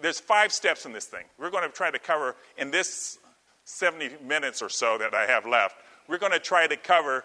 there's 0.00 0.20
five 0.20 0.52
steps 0.52 0.84
in 0.84 0.92
this 0.92 1.06
thing. 1.06 1.24
We're 1.38 1.50
going 1.50 1.68
to 1.68 1.74
try 1.74 1.90
to 1.90 1.98
cover 1.98 2.36
in 2.56 2.70
this 2.70 3.18
70 3.64 4.16
minutes 4.26 4.62
or 4.62 4.68
so 4.68 4.98
that 4.98 5.14
I 5.14 5.26
have 5.26 5.46
left. 5.46 5.76
We're 6.08 6.18
going 6.18 6.32
to 6.32 6.40
try 6.40 6.66
to 6.66 6.76
cover 6.76 7.24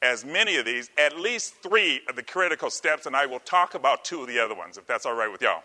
as 0.00 0.24
many 0.24 0.56
of 0.56 0.64
these, 0.64 0.90
at 0.96 1.18
least 1.18 1.54
three 1.62 2.00
of 2.08 2.14
the 2.14 2.22
critical 2.22 2.70
steps, 2.70 3.06
and 3.06 3.16
I 3.16 3.26
will 3.26 3.40
talk 3.40 3.74
about 3.74 4.04
two 4.04 4.22
of 4.22 4.28
the 4.28 4.38
other 4.38 4.54
ones, 4.54 4.78
if 4.78 4.86
that's 4.86 5.04
all 5.04 5.14
right 5.14 5.30
with 5.30 5.42
y'all. 5.42 5.64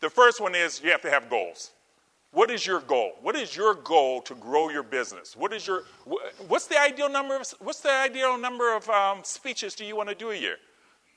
The 0.00 0.10
first 0.10 0.40
one 0.40 0.54
is 0.54 0.82
you 0.82 0.90
have 0.90 1.02
to 1.02 1.10
have 1.10 1.30
goals. 1.30 1.70
What 2.32 2.50
is 2.50 2.64
your 2.64 2.80
goal? 2.80 3.12
What 3.22 3.34
is 3.34 3.56
your 3.56 3.74
goal 3.74 4.22
to 4.22 4.34
grow 4.34 4.68
your 4.68 4.84
business? 4.84 5.34
What 5.36 5.52
is 5.52 5.66
your 5.66 5.82
what's 6.46 6.66
the 6.66 6.80
ideal 6.80 7.08
number 7.08 7.36
of 7.36 7.54
what's 7.58 7.80
the 7.80 7.92
ideal 7.92 8.38
number 8.38 8.74
of 8.74 8.88
um, 8.88 9.20
speeches 9.24 9.74
do 9.74 9.84
you 9.84 9.96
want 9.96 10.08
to 10.08 10.14
do 10.14 10.30
a 10.30 10.36
year? 10.36 10.56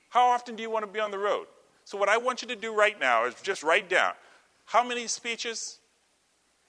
How 0.10 0.25
often 0.27 0.55
do 0.55 0.63
you 0.63 0.72
want 0.72 0.86
to 0.86 0.91
be 0.91 1.00
on 1.00 1.12
the 1.12 1.20
road? 1.20 1.46
So 1.86 1.98
what 1.98 2.10
I 2.10 2.17
want 2.17 2.41
you 2.41 2.48
to 2.48 2.55
do 2.55 2.74
right 2.74 3.00
now 3.00 3.25
is 3.25 3.36
just 3.43 3.62
write 3.62 3.89
down 3.89 4.13
how 4.65 4.84
many 4.84 5.08
speeches 5.08 5.79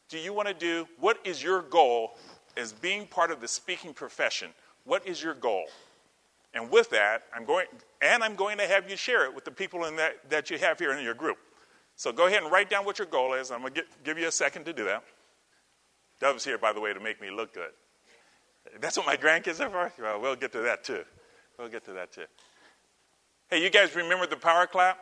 do 0.09 0.19
you 0.19 0.35
want 0.35 0.49
to 0.49 0.55
do? 0.55 0.87
What 1.01 1.19
is 1.25 1.43
your 1.43 1.63
goal 1.63 2.19
as 2.57 2.73
being 2.73 3.07
part 3.07 3.31
of 3.31 3.41
the 3.41 3.49
speaking 3.49 3.95
profession? 3.95 4.51
What 4.85 5.07
is 5.07 5.23
your 5.23 5.35
goal? 5.35 5.65
And 6.53 6.71
with 6.71 6.91
that, 6.91 7.23
I'm 7.35 7.47
going 7.47 7.67
and 8.03 8.23
I'm 8.23 8.35
going 8.35 8.59
to 8.59 8.67
have 8.67 8.91
you 8.91 8.97
share 8.97 9.25
it 9.25 9.35
with 9.35 9.47
the 9.47 9.51
people 9.51 9.87
in 9.87 9.97
that, 9.97 10.29
that 10.29 10.51
you 10.51 10.59
have 10.59 10.79
here 10.79 10.93
in 10.93 11.03
your 11.03 11.15
group. 11.15 11.39
So 11.97 12.13
go 12.13 12.27
ahead 12.27 12.43
and 12.43 12.51
write 12.51 12.71
down 12.71 12.85
what 12.85 12.99
your 12.99 13.07
goal 13.07 13.35
is. 13.35 13.51
I'm 13.51 13.61
going 13.61 13.75
to 13.75 13.85
give 14.03 14.19
you 14.19 14.29
a 14.29 14.33
second 14.33 14.65
to 14.65 14.73
do 14.73 14.85
that. 14.85 15.05
Dove's 16.21 16.45
here, 16.45 16.59
by 16.59 16.73
the 16.73 16.81
way, 16.81 16.93
to 16.93 17.01
make 17.01 17.21
me 17.21 17.31
look 17.31 17.55
good. 17.55 17.71
That's 18.81 18.97
what 18.97 19.07
my 19.07 19.17
grandkids 19.17 19.61
are 19.61 19.71
for? 19.71 20.03
Well, 20.03 20.21
we'll 20.21 20.37
get 20.37 20.53
to 20.53 20.61
that 20.61 20.85
too. 20.85 21.05
We'll 21.59 21.69
get 21.69 21.85
to 21.85 21.93
that 21.93 22.13
too. 22.13 22.25
Hey, 23.51 23.63
you 23.63 23.71
guys 23.71 23.95
remember 23.95 24.27
the 24.27 24.37
power 24.37 24.67
clap? 24.67 24.99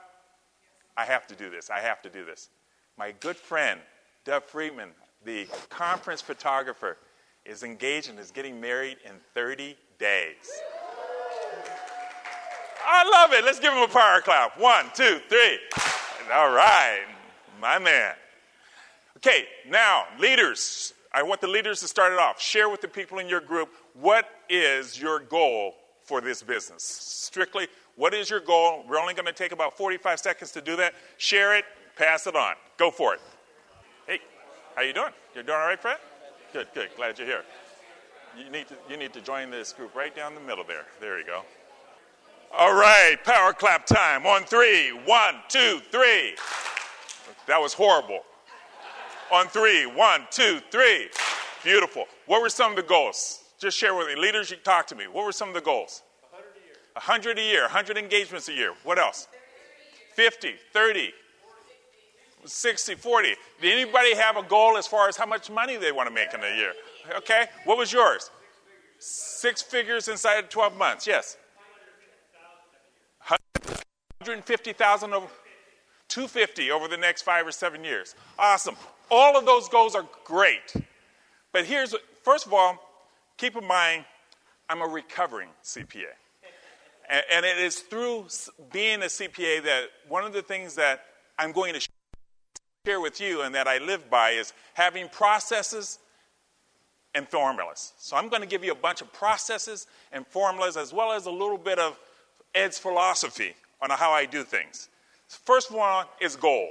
I 0.97 1.05
have 1.05 1.27
to 1.29 1.35
do 1.35 1.49
this. 1.49 1.71
I 1.71 1.79
have 1.81 2.03
to 2.03 2.11
do 2.11 2.25
this. 2.25 2.51
My 2.99 3.13
good 3.21 3.37
friend, 3.37 3.81
Dove 4.25 4.45
Friedman, 4.45 4.91
the 5.25 5.47
conference 5.71 6.21
photographer, 6.21 6.99
is 7.47 7.63
engaged 7.63 8.11
and 8.11 8.19
is 8.19 8.31
getting 8.31 8.61
married 8.61 8.99
in 9.05 9.13
30 9.35 9.77
days. 9.99 10.61
I 12.85 13.09
love 13.09 13.33
it. 13.33 13.45
Let's 13.45 13.59
give 13.59 13.73
him 13.73 13.83
a 13.83 13.89
power 13.89 14.21
clap. 14.21 14.59
One, 14.59 14.87
two, 14.95 15.21
three. 15.29 15.59
All 16.31 16.52
right, 16.52 17.05
my 17.61 17.79
man. 17.79 18.14
Okay, 19.19 19.47
now, 19.69 20.05
leaders. 20.19 20.95
I 21.12 21.23
want 21.23 21.41
the 21.41 21.49
leaders 21.49 21.81
to 21.81 21.88
start 21.88 22.12
it 22.12 22.19
off. 22.19 22.41
Share 22.41 22.69
with 22.69 22.81
the 22.81 22.88
people 22.88 23.19
in 23.19 23.29
your 23.29 23.41
group 23.41 23.71
what 23.95 24.29
is 24.49 25.00
your 25.00 25.21
goal 25.21 25.75
for 26.02 26.21
this 26.21 26.43
business. 26.43 26.83
Strictly, 26.83 27.69
what 27.97 28.14
is 28.14 28.31
your 28.31 28.41
goal? 28.41 28.85
We're 28.88 28.99
only 28.99 29.14
going 29.14 29.26
to 29.26 29.33
take 29.33 29.52
about 29.52 29.76
45 29.76 30.19
seconds 30.19 30.50
to 30.52 30.61
do 30.61 30.76
that. 30.76 30.95
Share 31.19 31.57
it, 31.57 31.64
pass 31.97 32.26
it 32.26 32.35
on. 32.35 32.55
Go 32.79 32.91
for 32.91 33.14
it. 33.14 33.21
Hey, 34.07 34.21
how 34.75 34.83
you 34.83 34.93
doing? 34.93 35.12
You're 35.35 35.45
doing 35.45 35.59
all 35.59 35.67
right, 35.67 35.81
Fred? 35.81 35.99
Good, 36.52 36.69
good. 36.75 36.88
Glad 36.97 37.19
you're 37.19 37.26
here. 37.26 37.45
You 38.37 38.50
need 38.50 38.69
to, 38.69 38.75
you 38.88 38.97
need 38.97 39.12
to 39.12 39.21
join 39.21 39.50
this 39.50 39.73
group 39.73 39.95
right 39.95 40.14
down 40.14 40.35
the 40.35 40.41
middle 40.41 40.64
there. 40.64 40.87
There 41.00 41.19
you 41.19 41.26
go. 41.26 41.43
All 42.54 42.75
right, 42.75 43.16
power 43.25 43.54
clap 43.54 43.87
time. 43.87 44.26
On 44.26 44.44
three. 44.44 44.90
One, 44.90 45.37
two, 45.49 45.80
three. 45.90 46.35
That 47.47 47.61
was 47.61 47.73
horrible. 47.73 48.21
On 49.32 49.47
three. 49.49 49.87
One, 49.87 50.26
two, 50.30 50.61
three. 50.71 51.09
Beautiful. 51.64 52.04
What 52.26 52.42
were 52.42 52.50
some 52.50 52.71
of 52.73 52.76
the 52.76 52.82
goals? 52.82 53.42
Just 53.59 53.78
share 53.78 53.94
with 53.94 54.06
me. 54.09 54.16
Leaders, 54.16 54.50
you 54.50 54.59
talk 54.59 54.87
to 54.88 54.94
me. 54.94 55.04
What 55.11 55.25
were 55.25 55.32
some 55.32 55.49
of 55.49 55.54
the 55.54 55.61
goals? 55.61 56.02
A 56.94 57.00
100 57.00 57.38
a 57.38 57.42
year, 57.42 57.62
100 57.62 57.97
engagements 57.97 58.49
a 58.49 58.52
year. 58.52 58.75
What 58.85 58.99
else? 58.99 59.28
50, 60.14 60.54
30, 60.75 61.12
60, 62.44 62.94
40. 62.97 63.28
Did 63.62 63.73
anybody 63.73 64.14
have 64.14 64.37
a 64.37 64.42
goal 64.42 64.76
as 64.76 64.87
far 64.87 65.09
as 65.09 65.16
how 65.16 65.25
much 65.25 65.50
money 65.50 65.76
they 65.76 65.90
want 65.90 66.06
to 66.09 66.14
make 66.14 66.35
in 66.35 66.40
a 66.40 66.56
year? 66.56 66.75
Okay, 67.16 67.47
what 67.64 67.78
was 67.78 67.92
yours? 67.92 68.30
Six 68.99 69.62
figures 69.62 70.09
inside 70.09 70.38
of 70.38 70.50
12 70.50 70.76
months, 70.76 71.06
yes. 71.06 71.38
150,000 74.23 75.12
over 75.12 75.26
250 76.09 76.71
over 76.71 76.87
the 76.87 76.97
next 76.97 77.23
five 77.23 77.45
or 77.45 77.50
seven 77.50 77.83
years. 77.83 78.14
Awesome. 78.38 78.76
All 79.11 79.37
of 79.37 79.45
those 79.47 79.69
goals 79.69 79.97
are 79.97 80.07
great. 80.25 80.75
But 81.50 81.64
here's 81.64 81.95
first 82.23 82.47
of 82.47 82.55
all, 82.55 82.79
keep 83.37 83.57
in 83.57 83.67
mind, 83.67 84.05
I'm 84.69 84.81
a 84.81 84.87
recovering 84.87 85.49
CPA. 85.64 86.05
And, 87.11 87.25
and 87.33 87.45
it 87.45 87.59
is 87.59 87.81
through 87.81 88.26
being 88.73 89.02
a 89.02 89.07
CPA 89.07 89.64
that 89.64 89.87
one 90.09 90.25
of 90.25 90.33
the 90.33 90.43
things 90.43 90.76
that 90.76 91.05
I'm 91.37 91.50
going 91.50 91.75
to 91.75 91.88
share 92.87 93.00
with 93.00 93.21
you 93.21 93.43
and 93.43 93.57
that 93.57 93.67
I 93.67 93.79
live 93.79 94.09
by 94.09 94.31
is 94.31 94.52
having 94.75 95.09
processes 95.09 95.99
and 97.12 97.29
formulas. 97.29 97.93
So 97.99 98.17
I'm 98.17 98.29
going 98.29 98.43
to 98.43 98.49
give 98.49 98.62
you 98.62 98.71
a 98.71 98.76
bunch 98.76 99.00
of 99.00 99.12
processes 99.12 99.88
and 100.12 100.25
formulas 100.29 100.76
as 100.76 100.93
well 100.93 101.11
as 101.11 101.26
a 101.26 101.31
little 101.33 101.59
bit 101.59 101.81
of 101.81 101.99
Ed's 102.55 102.79
philosophy 102.79 103.55
on 103.83 103.91
how 103.91 104.12
I 104.12 104.25
do 104.25 104.45
things. 104.45 104.89
First 105.29 105.71
one 105.71 106.07
is 106.21 106.37
goal. 106.37 106.71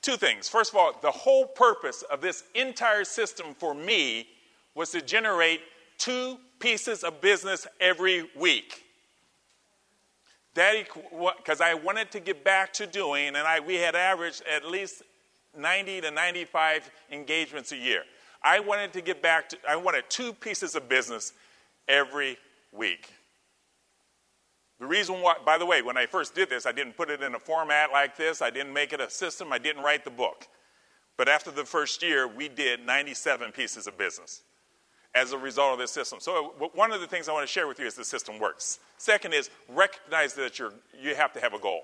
Two 0.00 0.16
things. 0.16 0.48
First 0.48 0.72
of 0.72 0.78
all, 0.78 0.92
the 1.00 1.10
whole 1.10 1.46
purpose 1.46 2.02
of 2.10 2.20
this 2.20 2.44
entire 2.54 3.04
system 3.04 3.54
for 3.54 3.74
me 3.74 4.26
was 4.74 4.90
to 4.90 5.00
generate 5.00 5.60
two 5.98 6.38
pieces 6.58 7.04
of 7.04 7.20
business 7.20 7.66
every 7.80 8.28
week. 8.36 8.84
That 10.54 10.86
because 11.36 11.60
I 11.60 11.74
wanted 11.74 12.10
to 12.12 12.20
get 12.20 12.44
back 12.44 12.72
to 12.74 12.86
doing, 12.86 13.28
and 13.28 13.38
I, 13.38 13.60
we 13.60 13.76
had 13.76 13.94
averaged 13.94 14.42
at 14.52 14.66
least 14.66 15.02
90 15.56 16.02
to 16.02 16.10
95 16.10 16.90
engagements 17.10 17.72
a 17.72 17.76
year. 17.76 18.02
I 18.42 18.60
wanted 18.60 18.92
to 18.94 19.00
get 19.00 19.22
back 19.22 19.48
to, 19.50 19.58
I 19.68 19.76
wanted 19.76 20.04
two 20.08 20.32
pieces 20.32 20.74
of 20.74 20.88
business 20.88 21.32
every 21.88 22.36
week. 22.72 23.08
The 24.82 24.88
reason 24.88 25.20
why, 25.20 25.36
by 25.46 25.58
the 25.58 25.64
way, 25.64 25.80
when 25.80 25.96
I 25.96 26.06
first 26.06 26.34
did 26.34 26.50
this, 26.50 26.66
I 26.66 26.72
didn't 26.72 26.96
put 26.96 27.08
it 27.08 27.22
in 27.22 27.36
a 27.36 27.38
format 27.38 27.92
like 27.92 28.16
this, 28.16 28.42
I 28.42 28.50
didn't 28.50 28.72
make 28.72 28.92
it 28.92 29.00
a 29.00 29.08
system, 29.08 29.52
I 29.52 29.58
didn't 29.58 29.84
write 29.84 30.02
the 30.02 30.10
book. 30.10 30.48
But 31.16 31.28
after 31.28 31.52
the 31.52 31.64
first 31.64 32.02
year, 32.02 32.26
we 32.26 32.48
did 32.48 32.84
97 32.84 33.52
pieces 33.52 33.86
of 33.86 33.96
business 33.96 34.42
as 35.14 35.30
a 35.30 35.38
result 35.38 35.74
of 35.74 35.78
this 35.78 35.92
system. 35.92 36.18
So, 36.18 36.52
uh, 36.60 36.66
one 36.74 36.90
of 36.90 37.00
the 37.00 37.06
things 37.06 37.28
I 37.28 37.32
want 37.32 37.46
to 37.46 37.52
share 37.52 37.68
with 37.68 37.78
you 37.78 37.86
is 37.86 37.94
the 37.94 38.04
system 38.04 38.40
works. 38.40 38.80
Second 38.98 39.34
is 39.34 39.50
recognize 39.68 40.34
that 40.34 40.58
you're, 40.58 40.72
you 41.00 41.14
have 41.14 41.32
to 41.34 41.40
have 41.40 41.54
a 41.54 41.60
goal 41.60 41.82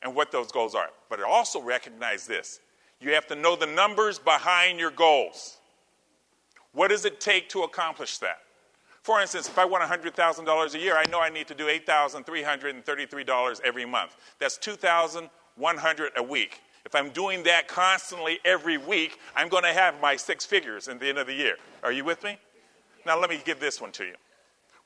and 0.00 0.14
what 0.14 0.32
those 0.32 0.50
goals 0.50 0.74
are. 0.74 0.88
But 1.10 1.22
also 1.22 1.60
recognize 1.60 2.26
this 2.26 2.60
you 3.02 3.12
have 3.12 3.26
to 3.26 3.36
know 3.36 3.54
the 3.54 3.66
numbers 3.66 4.18
behind 4.18 4.80
your 4.80 4.92
goals. 4.92 5.58
What 6.72 6.88
does 6.88 7.04
it 7.04 7.20
take 7.20 7.50
to 7.50 7.64
accomplish 7.64 8.16
that? 8.18 8.38
For 9.02 9.20
instance, 9.20 9.48
if 9.48 9.58
I 9.58 9.64
want 9.64 9.82
$100,000 9.84 10.74
a 10.74 10.78
year, 10.78 10.96
I 10.96 11.04
know 11.10 11.20
I 11.20 11.28
need 11.28 11.46
to 11.48 11.54
do 11.54 11.66
$8,333 11.66 13.60
every 13.64 13.84
month. 13.84 14.16
That's 14.38 14.58
2,100 14.58 16.12
a 16.16 16.22
week. 16.22 16.60
If 16.84 16.94
I'm 16.94 17.10
doing 17.10 17.42
that 17.44 17.68
constantly 17.68 18.38
every 18.44 18.78
week, 18.78 19.18
I'm 19.36 19.48
going 19.48 19.64
to 19.64 19.72
have 19.72 20.00
my 20.00 20.16
six 20.16 20.44
figures 20.44 20.88
at 20.88 21.00
the 21.00 21.08
end 21.08 21.18
of 21.18 21.26
the 21.26 21.34
year. 21.34 21.56
Are 21.82 21.92
you 21.92 22.04
with 22.04 22.22
me? 22.24 22.38
Now, 23.06 23.18
let 23.20 23.30
me 23.30 23.40
give 23.44 23.60
this 23.60 23.80
one 23.80 23.92
to 23.92 24.04
you. 24.04 24.14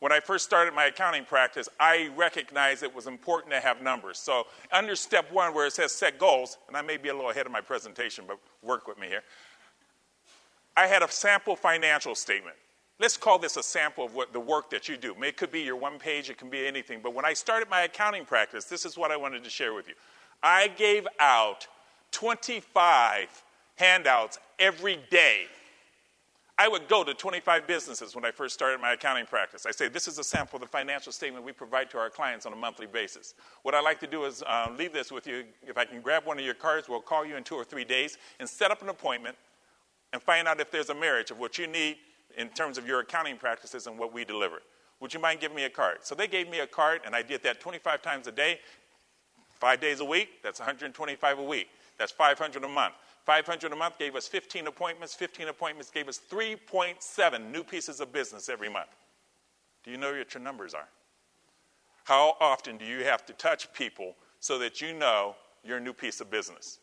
When 0.03 0.11
I 0.11 0.19
first 0.19 0.45
started 0.45 0.75
my 0.75 0.87
accounting 0.87 1.25
practice, 1.25 1.69
I 1.79 2.11
recognized 2.17 2.83
it 2.83 2.93
was 2.93 3.07
important 3.07 3.53
to 3.53 3.61
have 3.61 3.83
numbers. 3.83 4.19
So, 4.19 4.49
under 4.73 4.97
step 4.97 5.31
one, 5.31 5.55
where 5.55 5.67
it 5.69 5.75
says 5.75 5.93
set 5.93 6.19
goals, 6.19 6.59
and 6.67 6.77
I 6.77 6.83
may 6.83 6.97
be 6.97 7.09
a 7.09 7.15
little 7.15 7.31
ahead 7.31 7.47
of 7.47 7.53
my 7.53 7.61
presentation, 7.61 8.25
but 8.27 8.39
work 8.63 8.89
with 8.89 8.99
me 8.99 9.07
here. 9.07 9.23
I 10.77 10.89
had 10.89 11.03
a 11.03 11.09
sample 11.09 11.55
financial 11.55 12.17
statement. 12.17 12.57
Let's 13.01 13.17
call 13.17 13.39
this 13.39 13.57
a 13.57 13.63
sample 13.63 14.05
of 14.05 14.15
what 14.15 14.33
the 14.33 14.41
work 14.41 14.71
that 14.71 14.89
you 14.89 14.97
do. 14.97 15.15
It 15.23 15.37
could 15.37 15.51
be 15.51 15.63
your 15.63 15.77
one 15.77 15.99
page, 15.99 16.31
it 16.31 16.39
can 16.39 16.51
be 16.51 16.67
anything. 16.67 17.01
But 17.03 17.15
when 17.15 17.25
I 17.25 17.33
started 17.33 17.69
my 17.69 17.83
accounting 17.83 18.25
practice, 18.25 18.67
this 18.67 18.85
is 18.85 18.97
what 18.97 19.11
I 19.11 19.17
wanted 19.17 19.43
to 19.45 19.51
share 19.51 19.75
with 19.75 19.89
you. 19.89 19.95
I 20.43 20.69
gave 20.69 21.07
out 21.19 21.67
25 22.13 23.43
handouts 23.77 24.39
every 24.59 24.99
day. 25.11 25.47
I 26.59 26.69
would 26.69 26.87
go 26.87 27.03
to 27.03 27.15
25 27.15 27.67
businesses 27.67 28.15
when 28.15 28.25
I 28.25 28.31
first 28.31 28.55
started 28.55 28.81
my 28.81 28.93
accounting 28.93 29.27
practice. 29.27 29.67
I 29.67 29.71
say, 29.71 29.89
This 29.89 30.07
is 30.07 30.19
a 30.19 30.25
sample 30.25 30.59
of 30.59 30.61
the 30.61 30.69
financial 30.69 31.11
statement 31.11 31.45
we 31.45 31.53
provide 31.53 31.91
to 31.91 31.99
our 31.99 32.11
clients 32.11 32.45
on 32.45 32.53
a 32.53 32.57
monthly 32.57 32.87
basis. 32.87 33.35
What 33.63 33.75
I'd 33.75 33.83
like 33.83 33.99
to 34.01 34.07
do 34.07 34.25
is 34.27 34.43
uh, 34.47 34.69
leave 34.79 34.93
this 34.93 35.11
with 35.11 35.27
you. 35.27 35.45
If 35.67 35.79
I 35.79 35.85
can 35.85 36.01
grab 36.03 36.27
one 36.27 36.39
of 36.39 36.45
your 36.45 36.55
cards, 36.55 36.89
we'll 36.89 37.01
call 37.01 37.25
you 37.25 37.37
in 37.37 37.43
two 37.43 37.57
or 37.57 37.65
three 37.65 37.85
days 37.85 38.19
and 38.39 38.49
set 38.49 38.71
up 38.71 38.83
an 38.83 38.91
appointment 38.91 39.37
and 40.13 40.23
find 40.23 40.47
out 40.47 40.61
if 40.61 40.71
there's 40.71 40.91
a 40.91 40.95
marriage 40.95 41.31
of 41.31 41.39
what 41.39 41.59
you 41.59 41.67
need 41.67 41.97
in 42.37 42.49
terms 42.51 42.79
of 42.79 42.87
your 42.87 43.01
accounting 43.01 43.37
practices 43.37 43.87
and 43.87 43.99
what 43.99 44.13
we 44.13 44.25
deliver. 44.25 44.61
Would 45.01 45.13
you 45.13 45.21
mind 45.21 45.41
giving 45.41 45.57
me 45.57 45.65
a 45.65 45.71
card? 45.71 45.99
So 46.03 46.15
they 46.15 46.27
gave 46.27 46.49
me 46.49 46.61
a 46.61 46.67
card, 46.67 47.01
and 47.05 47.15
I 47.15 47.23
did 47.23 47.43
that 47.43 47.61
25 47.61 48.03
times 48.03 48.27
a 48.27 48.33
day, 48.33 48.61
five 49.59 49.81
days 49.81 50.01
a 50.01 50.05
week. 50.05 50.43
That's 50.43 50.61
125 50.61 51.39
a 51.39 51.43
week. 51.43 51.69
That's 51.99 52.13
500 52.13 52.63
a 52.63 52.69
month. 52.69 52.95
500 53.25 53.73
a 53.73 53.77
month 53.77 53.99
gave 53.99 54.17
us 54.17 54.27
15 54.27 54.67
appointments. 54.67 55.15
15 55.15 55.49
appointments 55.49 55.91
gave 55.91 56.09
us 56.09 56.21
3.7 56.31 57.51
new 57.51 57.63
pieces 57.63 58.01
of 58.01 58.13
business 58.13 58.49
every 58.49 58.69
month. 58.69 58.91
Do 59.85 59.91
you 59.91 59.97
know 59.97 60.13
what 60.13 60.35
your 60.35 60.43
numbers 60.43 60.75
are? 60.75 60.89
How 62.05 62.37
often 62.41 62.79
do 62.79 62.85
you 62.85 63.05
have 63.05 63.25
to 63.27 63.33
touch 63.33 63.73
people 63.73 64.15
so 64.41 64.59
that 64.59 64.81
you 64.81 64.93
know 64.93 65.37
your 65.65 65.81
new 65.81 65.93
piece 65.93 66.21
of 66.21 66.31
business. 66.31 66.79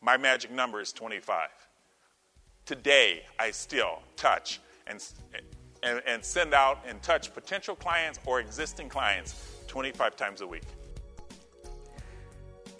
My 0.00 0.16
magic 0.16 0.50
number 0.50 0.80
is 0.80 0.92
25. 0.92 1.48
Today, 2.66 3.22
I 3.38 3.50
still 3.50 4.00
touch 4.16 4.60
and, 4.90 5.08
and, 5.82 6.02
and 6.06 6.24
send 6.24 6.52
out 6.52 6.78
and 6.86 7.00
touch 7.02 7.32
potential 7.32 7.74
clients 7.74 8.18
or 8.26 8.40
existing 8.40 8.88
clients 8.88 9.62
25 9.68 10.16
times 10.16 10.40
a 10.40 10.46
week. 10.46 10.64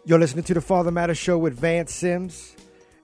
You're 0.05 0.19
listening 0.19 0.45
to 0.45 0.55
the 0.55 0.61
Father 0.61 0.91
Matter 0.91 1.15
Show 1.15 1.39
with 1.39 1.55
Vance 1.59 1.95
Sims. 1.95 2.57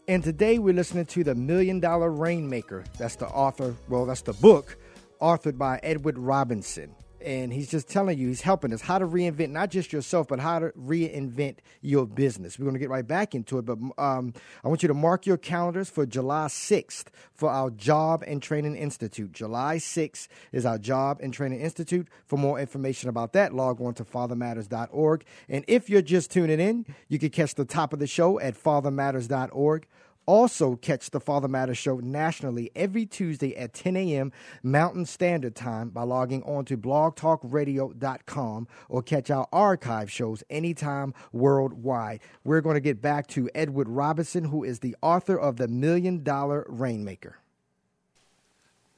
And 0.09 0.23
today 0.23 0.59
we're 0.59 0.75
listening 0.75 1.07
to 1.07 1.25
The 1.25 1.35
Million 1.35 1.81
Dollar 1.81 2.11
Rainmaker. 2.11 2.85
That's 2.99 3.17
the 3.17 3.27
author, 3.27 3.75
well, 3.89 4.07
that's 4.07 4.23
the 4.23 4.33
book 4.35 4.77
authored 5.21 5.59
by 5.59 5.81
Edward 5.83 6.19
Robinson 6.19 6.95
and 7.25 7.53
he's 7.53 7.71
just 7.71 7.89
telling 7.89 8.19
you, 8.19 8.29
he's 8.29 8.43
helping 8.43 8.73
us 8.73 8.81
how 8.81 8.99
to 8.99 9.07
reinvent 9.07 9.51
not 9.51 9.71
just 9.71 9.93
yourself, 9.93 10.29
but 10.29 10.39
how 10.39 10.59
to 10.59 10.71
reinvent 10.71 11.57
your 11.81 12.07
business. 12.07 12.59
We're 12.59 12.65
going 12.65 12.75
to 12.75 12.81
get 12.81 12.91
right 12.91 13.07
back 13.07 13.35
into 13.35 13.59
it, 13.59 13.65
but 13.65 13.79
um, 13.99 14.33
I 14.65 14.69
want 14.69 14.83
you 14.83 14.89
to 14.89 14.95
mark 14.95 15.27
your 15.27 15.37
calendars 15.37 15.89
for 15.89 16.07
July 16.07 16.47
6th 16.47 17.07
for 17.33 17.51
our 17.51 17.71
Job 17.71 18.23
and 18.27 18.43
Training 18.43 18.77
Institute. 18.77 19.33
July 19.33 19.77
6th 19.77 20.29
is 20.53 20.67
our 20.67 20.79
Job 20.79 21.21
and 21.21 21.33
Training 21.33 21.61
Institute. 21.61 22.09
For 22.27 22.39
more 22.39 22.59
information 22.59 23.09
about 23.09 23.33
that, 23.33 23.55
log 23.55 23.81
on 23.81 23.95
to 23.95 24.05
fathermatters.org. 24.05 25.25
And 25.49 25.65
if 25.67 25.91
you're 25.91 26.03
just 26.03 26.31
tuning 26.31 26.61
in, 26.61 26.87
you 27.09 27.19
can 27.19 27.31
catch 27.31 27.55
the 27.55 27.65
top 27.65 27.93
of 27.93 27.99
the 27.99 28.07
show 28.07 28.39
at 28.41 28.55
fathermatters.org 28.55 29.87
also, 30.27 30.75
catch 30.75 31.11
the 31.11 31.21
Father 31.21 31.47
Matters 31.47 31.79
Show 31.79 31.99
nationally 31.99 32.71
every 32.75 33.07
Tuesday 33.07 33.57
at 33.57 33.73
10 33.73 33.97
a.m. 33.97 34.33
Mountain 34.63 35.07
Standard 35.07 35.55
Time 35.55 35.91
by 35.91 36.03
logging 36.03 36.43
on 36.43 36.65
to 36.65 36.77
blogtalkradio.com 36.77 38.69
or 38.89 39.03
catch 39.03 39.31
our 39.31 39.47
archive 39.53 40.11
shows 40.11 40.43
anytime 40.51 41.15
worldwide. 41.33 42.21
We're 42.43 42.61
going 42.61 42.75
to 42.75 42.81
get 42.81 43.01
back 43.01 43.29
to 43.29 43.49
Edward 43.55 43.89
Robinson, 43.89 44.45
who 44.45 44.65
is 44.65 44.81
the 44.81 44.97
author 45.01 45.39
of 45.39 45.57
The 45.57 45.69
Million 45.69 46.25
Dollar 46.25 46.67
Rainmaker. 46.69 47.39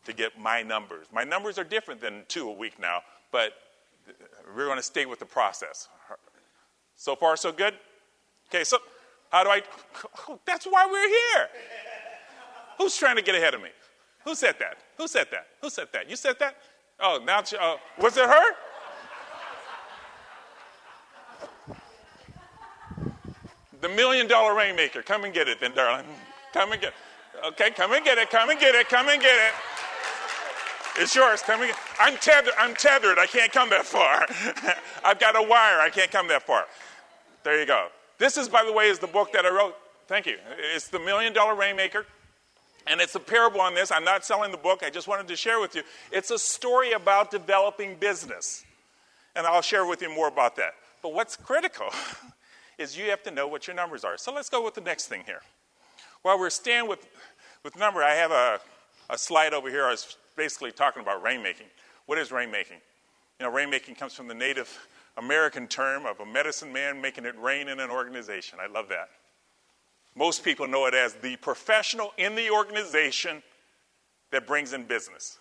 To 0.07 0.15
get 0.15 0.41
my 0.41 0.63
numbers. 0.63 1.07
My 1.13 1.25
numbers 1.25 1.59
are 1.59 1.65
different 1.65 2.01
than 2.01 2.23
two 2.29 2.49
a 2.49 2.53
week 2.53 2.81
now, 2.81 3.03
but 3.31 3.53
we're 4.57 4.65
going 4.65 4.79
to 4.79 4.83
stay 4.83 5.05
with 5.05 5.19
the 5.19 5.27
process. 5.27 5.89
So 6.97 7.15
far, 7.15 7.37
so 7.37 7.53
good? 7.53 7.75
Okay, 8.49 8.65
so 8.65 8.79
how 9.31 9.45
do 9.45 9.51
I? 9.51 9.63
That's 10.47 10.67
why 10.67 10.87
we're 10.91 11.09
here. 11.09 11.49
Who's 12.79 12.97
trying 12.97 13.17
to 13.17 13.23
get 13.23 13.35
ahead 13.35 13.55
of 13.55 13.63
me? 13.63 13.71
Who 14.25 14.35
said 14.35 14.57
that? 14.61 14.79
Who 14.97 15.09
said 15.09 15.29
that? 15.31 15.47
Who 15.61 15.71
said 15.71 15.89
that? 15.93 16.09
You 16.09 16.17
said 16.17 16.39
that? 16.39 16.57
Oh, 17.01 17.21
now, 17.25 17.43
uh, 17.61 17.77
was 18.01 18.17
it 18.17 18.25
her? 18.25 18.55
The 23.81 23.89
million 23.89 24.27
dollar 24.27 24.55
rainmaker. 24.55 25.03
Come 25.03 25.25
and 25.25 25.33
get 25.33 25.49
it 25.49 25.61
then, 25.61 25.75
darling. 25.75 26.07
Come 26.53 26.73
and 26.73 26.81
get 26.81 26.89
it. 26.89 27.47
Okay, 27.47 27.71
come 27.71 27.93
and 27.93 28.05
get 28.05 28.19
it. 28.19 28.31
Come 28.31 28.51
and 28.51 28.59
get 28.59 28.75
it. 28.75 28.89
Come 28.89 29.09
and 29.09 29.23
get 29.23 29.37
it. 29.37 29.55
It's 30.97 31.15
yours. 31.15 31.43
Come 31.43 31.61
and 31.61 31.71
get 31.71 31.77
it. 31.79 31.85
I'm 32.01 32.17
tethered. 32.17 32.55
I'm 32.59 32.75
tethered. 32.75 33.19
I 33.19 33.27
can't 33.27 33.53
come 33.53 33.71
that 33.71 33.87
far. 33.87 34.27
I've 35.05 35.21
got 35.21 35.37
a 35.37 35.43
wire. 35.43 35.81
I 35.81 35.91
can't 35.91 36.11
come 36.11 36.27
that 36.29 36.43
far. 36.43 36.67
There 37.45 37.61
you 37.61 37.67
go. 37.67 37.89
This 38.19 38.37
is, 38.37 38.49
by 38.49 38.65
the 38.65 38.73
way, 38.73 38.89
is 38.89 38.99
the 38.99 39.07
book 39.07 39.33
that 39.33 39.47
I 39.47 39.51
wrote. 39.51 39.75
Thank 40.09 40.27
you. 40.27 40.37
It's 40.75 40.89
the 40.89 40.99
Million 40.99 41.33
Dollar 41.33 41.55
Rainmaker. 41.55 42.05
And 42.87 43.01
it's 43.01 43.15
a 43.15 43.21
parable 43.21 43.61
on 43.61 43.75
this. 43.75 43.93
I'm 43.93 44.05
not 44.05 44.25
selling 44.25 44.51
the 44.51 44.59
book. 44.59 44.83
I 44.83 44.91
just 44.91 45.07
wanted 45.09 45.29
to 45.29 45.37
share 45.37 45.61
with 45.61 45.75
you. 45.75 45.83
It's 46.11 46.31
a 46.31 46.39
story 46.39 46.93
about 46.93 47.31
developing 47.31 47.97
business. 47.97 48.65
And 49.37 49.47
I'll 49.47 49.63
share 49.63 49.87
with 49.87 50.03
you 50.03 50.13
more 50.13 50.29
about 50.29 50.57
that. 50.57 50.73
But 51.03 51.13
what's 51.13 51.37
critical 51.37 51.89
is 52.79 52.97
you 52.97 53.11
have 53.11 53.23
to 53.25 53.31
know 53.31 53.47
what 53.47 53.67
your 53.67 53.77
numbers 53.77 54.05
are. 54.05 54.17
So 54.17 54.33
let's 54.33 54.49
go 54.49 54.65
with 54.65 54.75
the 54.75 54.81
next 54.81 55.07
thing 55.07 55.23
here. 55.27 55.43
While 56.23 56.39
we're 56.39 56.51
staying 56.51 56.89
with, 56.89 57.07
with 57.63 57.79
number, 57.79 58.03
I 58.03 58.15
have 58.15 58.33
a, 58.33 58.59
a 59.11 59.19
slide 59.19 59.53
over 59.53 59.69
here. 59.69 59.85
I 59.85 59.91
was 59.91 60.17
basically 60.37 60.73
talking 60.73 61.03
about 61.03 61.23
rainmaking. 61.23 61.69
What 62.07 62.19
is 62.19 62.31
rainmaking? 62.31 62.81
You 63.39 63.47
know, 63.47 63.53
rainmaking 63.53 63.99
comes 63.99 64.15
from 64.15 64.29
the 64.29 64.35
native 64.35 64.89
American 65.19 65.67
term 65.67 66.07
of 66.07 66.21
a 66.21 66.27
medicine 66.27 66.73
man 66.73 67.01
making 67.01 67.25
it 67.25 67.39
rain 67.39 67.69
in 67.69 67.81
an 67.81 67.91
organization. 67.91 68.59
I 68.63 68.67
love 68.67 68.89
that. 68.89 69.11
Most 70.15 70.43
people 70.43 70.67
know 70.67 70.87
it 70.87 70.95
as 70.95 71.15
the 71.15 71.37
professional 71.37 72.13
in 72.17 72.35
the 72.35 72.51
organization 72.51 73.43
that 74.31 74.47
brings 74.47 74.73
in 74.73 74.85
business. 74.85 75.39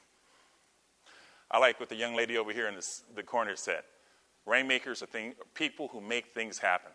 I 1.49 1.59
like 1.59 1.79
what 1.79 1.89
the 1.89 1.95
young 1.95 2.15
lady 2.15 2.37
over 2.37 2.51
here 2.51 2.67
in 2.67 2.75
this, 2.75 3.03
the 3.15 3.23
corner 3.23 3.55
said. 3.55 3.83
Rainmakers 4.45 5.01
are 5.03 5.07
thing, 5.07 5.35
people 5.53 5.87
who 5.89 6.01
make 6.01 6.33
things 6.33 6.57
happen. 6.57 6.91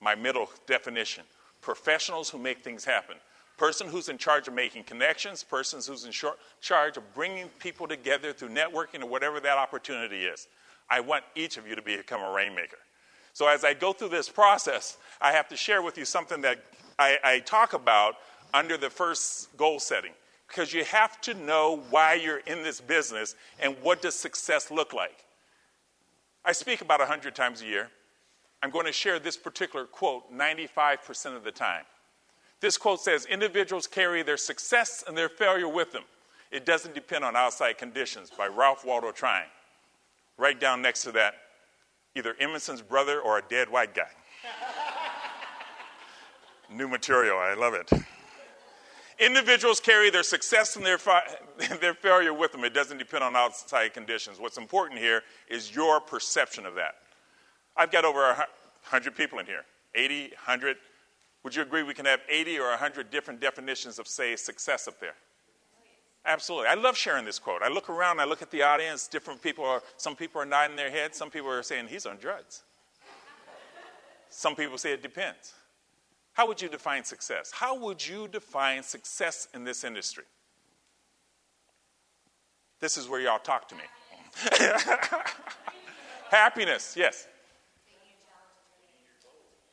My 0.00 0.14
middle 0.14 0.48
definition 0.66 1.24
professionals 1.60 2.30
who 2.30 2.38
make 2.38 2.64
things 2.64 2.86
happen. 2.86 3.16
Person 3.58 3.86
who's 3.86 4.08
in 4.08 4.16
charge 4.16 4.48
of 4.48 4.54
making 4.54 4.84
connections, 4.84 5.44
persons 5.44 5.86
who's 5.86 6.06
in 6.06 6.12
short, 6.12 6.38
charge 6.62 6.96
of 6.96 7.14
bringing 7.14 7.48
people 7.58 7.86
together 7.86 8.32
through 8.32 8.48
networking 8.48 9.02
or 9.02 9.06
whatever 9.06 9.40
that 9.40 9.58
opportunity 9.58 10.24
is. 10.24 10.48
I 10.90 11.00
want 11.00 11.24
each 11.36 11.56
of 11.56 11.66
you 11.66 11.76
to 11.76 11.82
become 11.82 12.20
a 12.20 12.32
rainmaker. 12.32 12.78
So 13.32 13.46
as 13.46 13.64
I 13.64 13.74
go 13.74 13.92
through 13.92 14.08
this 14.08 14.28
process, 14.28 14.98
I 15.20 15.32
have 15.32 15.48
to 15.48 15.56
share 15.56 15.82
with 15.82 15.96
you 15.96 16.04
something 16.04 16.42
that 16.42 16.62
I, 16.98 17.18
I 17.22 17.38
talk 17.40 17.72
about 17.72 18.16
under 18.52 18.76
the 18.76 18.90
first 18.90 19.56
goal 19.56 19.78
setting. 19.78 20.12
Because 20.48 20.74
you 20.74 20.84
have 20.84 21.20
to 21.22 21.34
know 21.34 21.80
why 21.90 22.14
you're 22.14 22.38
in 22.38 22.64
this 22.64 22.80
business 22.80 23.36
and 23.60 23.76
what 23.82 24.02
does 24.02 24.16
success 24.16 24.70
look 24.72 24.92
like. 24.92 25.24
I 26.44 26.50
speak 26.50 26.80
about 26.80 26.98
100 26.98 27.36
times 27.36 27.62
a 27.62 27.66
year. 27.66 27.88
I'm 28.60 28.70
going 28.70 28.86
to 28.86 28.92
share 28.92 29.20
this 29.20 29.36
particular 29.36 29.86
quote 29.86 30.32
95% 30.34 31.36
of 31.36 31.44
the 31.44 31.52
time. 31.52 31.84
This 32.60 32.76
quote 32.76 33.00
says 33.00 33.26
Individuals 33.26 33.86
carry 33.86 34.24
their 34.24 34.36
success 34.36 35.04
and 35.06 35.16
their 35.16 35.28
failure 35.28 35.68
with 35.68 35.92
them. 35.92 36.02
It 36.50 36.66
doesn't 36.66 36.96
depend 36.96 37.24
on 37.24 37.36
outside 37.36 37.78
conditions 37.78 38.30
by 38.36 38.48
Ralph 38.48 38.84
Waldo 38.84 39.12
Trine 39.12 39.46
right 40.40 40.58
down 40.58 40.82
next 40.82 41.02
to 41.02 41.12
that, 41.12 41.34
either 42.16 42.34
Emerson's 42.40 42.82
brother 42.82 43.20
or 43.20 43.38
a 43.38 43.42
dead 43.48 43.68
white 43.68 43.94
guy. 43.94 44.08
New 46.70 46.88
material, 46.88 47.38
I 47.38 47.54
love 47.54 47.74
it. 47.74 47.90
Individuals 49.18 49.80
carry 49.80 50.08
their 50.08 50.22
success 50.22 50.76
and 50.76 50.84
their, 50.84 50.96
fi- 50.96 51.28
their 51.80 51.92
failure 51.92 52.32
with 52.32 52.52
them. 52.52 52.64
It 52.64 52.72
doesn't 52.72 52.96
depend 52.96 53.22
on 53.22 53.36
outside 53.36 53.92
conditions. 53.92 54.40
What's 54.40 54.56
important 54.56 54.98
here 54.98 55.22
is 55.48 55.74
your 55.74 56.00
perception 56.00 56.64
of 56.64 56.74
that. 56.76 56.94
I've 57.76 57.92
got 57.92 58.06
over 58.06 58.20
100 58.20 59.14
people 59.14 59.38
in 59.38 59.46
here 59.46 59.64
80, 59.94 60.30
100. 60.30 60.76
Would 61.44 61.54
you 61.54 61.62
agree 61.62 61.82
we 61.82 61.94
can 61.94 62.06
have 62.06 62.20
80 62.28 62.58
or 62.58 62.70
100 62.70 63.10
different 63.10 63.40
definitions 63.40 63.98
of, 63.98 64.08
say, 64.08 64.36
success 64.36 64.88
up 64.88 65.00
there? 65.00 65.14
Absolutely. 66.24 66.68
I 66.68 66.74
love 66.74 66.96
sharing 66.96 67.24
this 67.24 67.38
quote. 67.38 67.62
I 67.62 67.68
look 67.68 67.88
around, 67.88 68.20
I 68.20 68.24
look 68.24 68.42
at 68.42 68.50
the 68.50 68.62
audience, 68.62 69.08
different 69.08 69.40
people 69.40 69.64
are, 69.64 69.82
some 69.96 70.14
people 70.14 70.40
are 70.40 70.46
nodding 70.46 70.76
their 70.76 70.90
heads, 70.90 71.16
some 71.16 71.30
people 71.30 71.50
are 71.50 71.62
saying 71.62 71.88
he's 71.88 72.04
on 72.06 72.18
drugs. 72.18 72.62
some 74.28 74.54
people 74.54 74.76
say 74.76 74.92
it 74.92 75.02
depends. 75.02 75.54
How 76.32 76.46
would 76.46 76.60
you 76.60 76.68
define 76.68 77.04
success? 77.04 77.50
How 77.52 77.74
would 77.74 78.06
you 78.06 78.28
define 78.28 78.82
success 78.82 79.48
in 79.54 79.64
this 79.64 79.82
industry? 79.82 80.24
This 82.80 82.96
is 82.96 83.08
where 83.08 83.20
y'all 83.20 83.38
talk 83.38 83.68
to 83.68 83.74
me. 83.74 83.82
Happiness, 86.30 86.94
yes. 86.96 87.26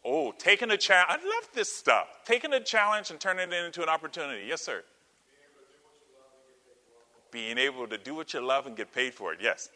Oh, 0.04 0.34
taking 0.38 0.72
a 0.72 0.78
challenge. 0.78 1.22
I 1.22 1.26
love 1.26 1.50
this 1.54 1.72
stuff. 1.72 2.08
Taking 2.26 2.54
a 2.54 2.60
challenge 2.62 3.12
and 3.12 3.20
turning 3.20 3.52
it 3.52 3.66
into 3.66 3.84
an 3.84 3.90
opportunity. 3.90 4.46
Yes, 4.48 4.62
sir. 4.62 4.84
Being 7.32 7.58
able 7.58 7.88
to 7.88 7.98
do 7.98 8.16
what 8.16 8.34
you 8.34 8.40
love 8.40 8.68
and 8.68 8.76
get 8.76 8.94
paid 8.94 9.14
for 9.14 9.34
it, 9.34 9.40
yes. 9.42 9.70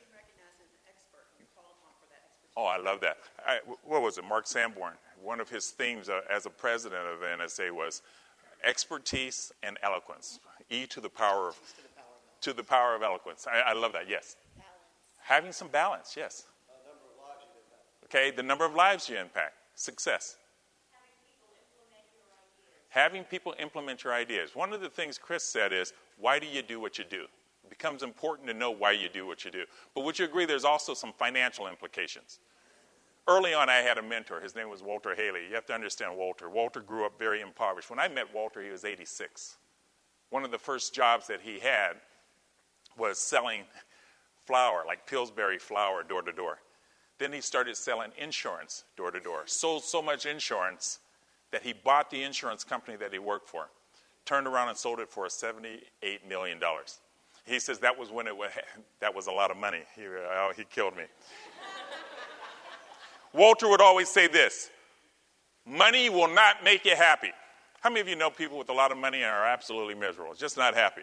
Oh, 2.57 2.65
I 2.65 2.77
love 2.77 2.99
that. 3.01 3.17
I, 3.45 3.59
what 3.83 4.01
was 4.01 4.17
it? 4.17 4.23
Mark 4.25 4.45
Sanborn. 4.45 4.93
One 5.21 5.39
of 5.39 5.49
his 5.49 5.69
themes 5.69 6.09
uh, 6.09 6.21
as 6.29 6.45
a 6.45 6.49
president 6.49 7.01
of 7.07 7.19
the 7.19 7.25
NSA 7.25 7.71
was 7.71 8.01
expertise 8.63 9.51
and 9.63 9.77
eloquence. 9.83 10.39
E 10.69 10.85
to 10.87 10.99
the 10.99 11.09
power 11.09 11.49
of, 11.49 11.59
to 12.41 12.53
the 12.53 12.63
power 12.63 12.95
of 12.95 13.03
eloquence. 13.03 13.47
I, 13.51 13.71
I 13.71 13.73
love 13.73 13.93
that. 13.93 14.09
Yes. 14.09 14.35
Balance. 14.55 14.69
Having 15.21 15.51
some 15.53 15.67
balance. 15.69 16.15
Yes. 16.17 16.45
Okay, 18.05 18.31
the 18.31 18.43
number 18.43 18.65
of 18.65 18.75
lives 18.75 19.07
you 19.07 19.17
impact. 19.17 19.53
Success. 19.75 20.35
Having 22.89 23.23
people 23.23 23.55
implement 23.57 24.03
your 24.03 24.13
ideas. 24.13 24.53
One 24.53 24.73
of 24.73 24.81
the 24.81 24.89
things 24.89 25.17
Chris 25.17 25.45
said 25.45 25.71
is, 25.71 25.93
why 26.17 26.39
do 26.39 26.45
you 26.45 26.61
do 26.61 26.81
what 26.81 26.97
you 26.97 27.05
do? 27.09 27.25
Becomes 27.71 28.03
important 28.03 28.49
to 28.49 28.53
know 28.53 28.69
why 28.69 28.91
you 28.91 29.07
do 29.07 29.25
what 29.25 29.45
you 29.45 29.49
do. 29.49 29.63
But 29.95 30.03
would 30.03 30.19
you 30.19 30.25
agree 30.25 30.45
there's 30.45 30.65
also 30.65 30.93
some 30.93 31.13
financial 31.13 31.67
implications? 31.67 32.39
Early 33.29 33.53
on, 33.53 33.69
I 33.69 33.77
had 33.77 33.97
a 33.97 34.01
mentor. 34.01 34.41
His 34.41 34.55
name 34.55 34.69
was 34.69 34.83
Walter 34.83 35.15
Hailey. 35.15 35.47
You 35.47 35.55
have 35.55 35.65
to 35.67 35.73
understand 35.73 36.17
Walter. 36.17 36.49
Walter 36.49 36.81
grew 36.81 37.05
up 37.05 37.17
very 37.17 37.39
impoverished. 37.39 37.89
When 37.89 37.97
I 37.97 38.09
met 38.09 38.25
Walter, 38.35 38.61
he 38.61 38.69
was 38.69 38.83
86. 38.83 39.55
One 40.31 40.43
of 40.43 40.51
the 40.51 40.59
first 40.59 40.93
jobs 40.93 41.27
that 41.27 41.39
he 41.39 41.59
had 41.59 41.93
was 42.97 43.17
selling 43.17 43.61
flour, 44.45 44.83
like 44.85 45.07
Pillsbury 45.07 45.57
flour, 45.57 46.03
door 46.03 46.21
to 46.23 46.33
door. 46.33 46.57
Then 47.19 47.31
he 47.31 47.39
started 47.39 47.77
selling 47.77 48.11
insurance 48.17 48.83
door 48.97 49.11
to 49.11 49.19
door. 49.21 49.43
Sold 49.45 49.85
so 49.85 50.01
much 50.01 50.25
insurance 50.25 50.99
that 51.51 51.63
he 51.63 51.71
bought 51.71 52.09
the 52.11 52.21
insurance 52.21 52.65
company 52.65 52.97
that 52.97 53.13
he 53.13 53.19
worked 53.19 53.47
for, 53.47 53.69
turned 54.25 54.45
around 54.45 54.69
and 54.69 54.77
sold 54.77 54.99
it 54.99 55.09
for 55.09 55.27
$78 55.27 55.79
million. 56.27 56.59
He 57.45 57.59
says 57.59 57.79
that 57.79 57.97
was 57.97 58.09
when 58.09 58.27
it 58.27 58.35
was, 58.35 58.51
that 58.99 59.13
was 59.13 59.27
a 59.27 59.31
lot 59.31 59.51
of 59.51 59.57
money. 59.57 59.81
He, 59.95 60.03
oh, 60.05 60.51
he 60.55 60.63
killed 60.63 60.95
me. 60.95 61.03
Walter 63.33 63.69
would 63.69 63.81
always 63.81 64.09
say 64.09 64.27
this 64.27 64.69
money 65.65 66.09
will 66.09 66.27
not 66.27 66.63
make 66.63 66.85
you 66.85 66.95
happy. 66.95 67.31
How 67.81 67.89
many 67.89 68.01
of 68.01 68.07
you 68.07 68.15
know 68.15 68.29
people 68.29 68.57
with 68.57 68.69
a 68.69 68.73
lot 68.73 68.91
of 68.91 68.97
money 68.97 69.23
and 69.23 69.31
are 69.31 69.45
absolutely 69.45 69.95
miserable, 69.95 70.33
just 70.35 70.57
not 70.57 70.75
happy? 70.75 71.01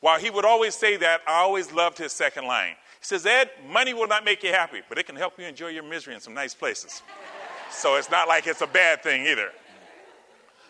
While 0.00 0.18
he 0.18 0.30
would 0.30 0.44
always 0.44 0.74
say 0.74 0.96
that, 0.96 1.20
I 1.26 1.40
always 1.40 1.72
loved 1.72 1.98
his 1.98 2.12
second 2.12 2.46
line. 2.46 2.74
He 3.00 3.04
says, 3.04 3.26
Ed, 3.26 3.50
money 3.68 3.94
will 3.94 4.06
not 4.06 4.24
make 4.24 4.42
you 4.42 4.50
happy, 4.50 4.80
but 4.88 4.98
it 4.98 5.06
can 5.06 5.16
help 5.16 5.38
you 5.38 5.44
enjoy 5.44 5.68
your 5.68 5.82
misery 5.82 6.14
in 6.14 6.20
some 6.20 6.34
nice 6.34 6.54
places. 6.54 7.02
so 7.70 7.96
it's 7.96 8.10
not 8.10 8.28
like 8.28 8.46
it's 8.46 8.60
a 8.60 8.66
bad 8.66 9.02
thing 9.02 9.26
either. 9.26 9.50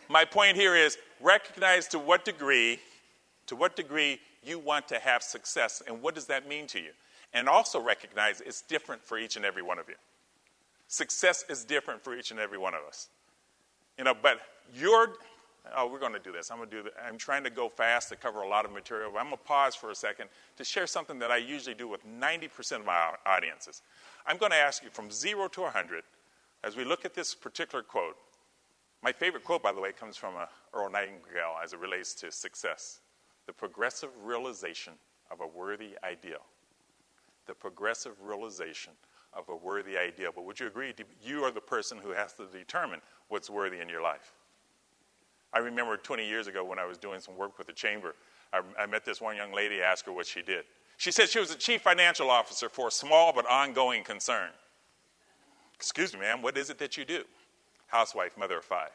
My 0.09 0.25
point 0.25 0.57
here 0.57 0.75
is 0.75 0.97
recognize 1.21 1.87
to 1.89 1.99
what 1.99 2.25
degree, 2.25 2.81
to 3.47 3.57
what 3.57 3.77
degree 3.77 4.21
you 4.45 4.59
want 4.59 4.89
to 4.89 4.99
have 4.99 5.23
success 5.23 5.83
and 5.87 6.03
what 6.03 6.15
does 6.15 6.27
that 6.27 6.49
mean 6.49 6.67
to 6.69 6.79
you? 6.79 6.91
And 7.35 7.49
also 7.49 7.81
recognize 7.81 8.41
it's 8.41 8.63
different 8.63 9.05
for 9.05 9.19
each 9.19 9.37
and 9.37 9.45
every 9.45 9.63
one 9.63 9.79
of 9.79 9.89
you. 9.89 9.97
Success 10.87 11.45
is 11.51 11.65
different 11.65 12.03
for 12.03 12.17
each 12.17 12.31
and 12.31 12.41
every 12.41 12.59
one 12.59 12.75
of 12.75 12.81
us. 12.89 13.09
You 13.99 14.05
know, 14.05 14.15
but 14.21 14.41
your 14.75 15.11
oh, 15.77 15.87
we're 15.87 15.99
going 15.99 16.13
to 16.13 16.19
do 16.19 16.33
this. 16.33 16.51
I'm 16.51 16.59
going 16.59 16.71
to 16.71 16.77
do 16.77 16.83
that. 16.85 16.93
I'm 17.07 17.19
trying 17.19 17.45
to 17.45 17.51
go 17.51 17.69
fast 17.69 18.09
to 18.11 18.17
cover 18.17 18.41
a 18.41 18.49
lot 18.49 18.65
of 18.65 18.73
material. 18.73 19.11
But 19.13 19.19
I'm 19.19 19.27
going 19.27 19.37
to 19.37 19.45
pause 19.45 19.75
for 19.75 19.91
a 19.91 19.95
second 19.95 20.29
to 20.57 20.65
share 20.65 20.87
something 20.87 21.19
that 21.19 21.31
I 21.31 21.37
usually 21.37 21.75
do 21.75 21.89
with 21.89 22.07
90% 22.07 22.81
of 22.81 22.87
my 22.87 23.13
audiences. 23.27 23.83
I'm 24.27 24.39
going 24.39 24.53
to 24.53 24.59
ask 24.59 24.83
you 24.83 24.91
from 24.91 25.11
zero 25.11 25.49
to 25.49 25.63
100 25.63 26.05
as 26.65 26.77
we 26.77 26.85
look 26.85 27.05
at 27.05 27.15
this 27.15 27.35
particular 27.35 27.83
quote. 27.83 28.17
My 29.03 29.13
favorite 29.13 29.45
quote, 29.45 29.63
by 29.63 29.73
the 29.73 29.81
way, 29.81 29.93
comes 29.93 30.17
from 30.17 30.35
uh, 30.37 30.47
Earl 30.75 30.91
Nightingale 30.91 31.57
as 31.63 31.73
it 31.73 31.79
relates 31.79 32.15
to 32.15 32.33
success 32.33 33.01
the 33.49 33.53
progressive 33.55 34.11
realization 34.23 34.93
of 35.31 35.41
a 35.41 35.47
worthy 35.47 35.97
ideal. 36.05 36.45
The 37.47 37.55
progressive 37.55 38.13
realization 38.23 38.93
of 39.33 39.49
a 39.49 39.57
worthy 39.57 39.97
ideal. 39.97 40.33
But 40.35 40.45
would 40.45 40.61
you 40.61 40.67
agree? 40.67 40.93
You 41.25 41.45
are 41.45 41.51
the 41.51 41.63
person 41.63 41.97
who 41.97 42.11
has 42.11 42.35
to 42.35 42.45
determine 42.45 43.01
what's 43.29 43.49
worthy 43.49 43.81
in 43.81 43.89
your 43.89 44.03
life. 44.03 44.35
I 45.55 45.61
remember 45.61 45.97
20 45.97 46.29
years 46.29 46.47
ago 46.47 46.63
when 46.63 46.79
I 46.79 46.85
was 46.85 46.99
doing 46.99 47.21
some 47.21 47.39
work 47.39 47.57
with 47.57 47.67
the 47.67 47.73
chamber, 47.73 48.15
I, 48.53 48.61
I 48.79 48.85
met 48.85 49.07
this 49.07 49.19
one 49.19 49.35
young 49.35 49.55
lady, 49.55 49.81
asked 49.81 50.05
her 50.05 50.13
what 50.13 50.27
she 50.27 50.43
did. 50.43 50.65
She 50.99 51.11
said 51.11 51.31
she 51.31 51.41
was 51.41 51.49
the 51.49 51.57
chief 51.57 51.81
financial 51.81 52.29
officer 52.29 52.69
for 52.69 52.89
a 52.89 52.91
small 52.91 53.33
but 53.33 53.47
ongoing 53.47 54.05
concern. 54.05 54.51
Excuse 55.75 56.13
me, 56.13 56.21
ma'am, 56.21 56.43
what 56.43 56.59
is 56.59 56.69
it 56.69 56.79
that 56.81 56.99
you 56.99 57.07
do? 57.07 57.25
Housewife, 57.87 58.37
mother 58.37 58.59
of 58.59 58.65
five. 58.65 58.91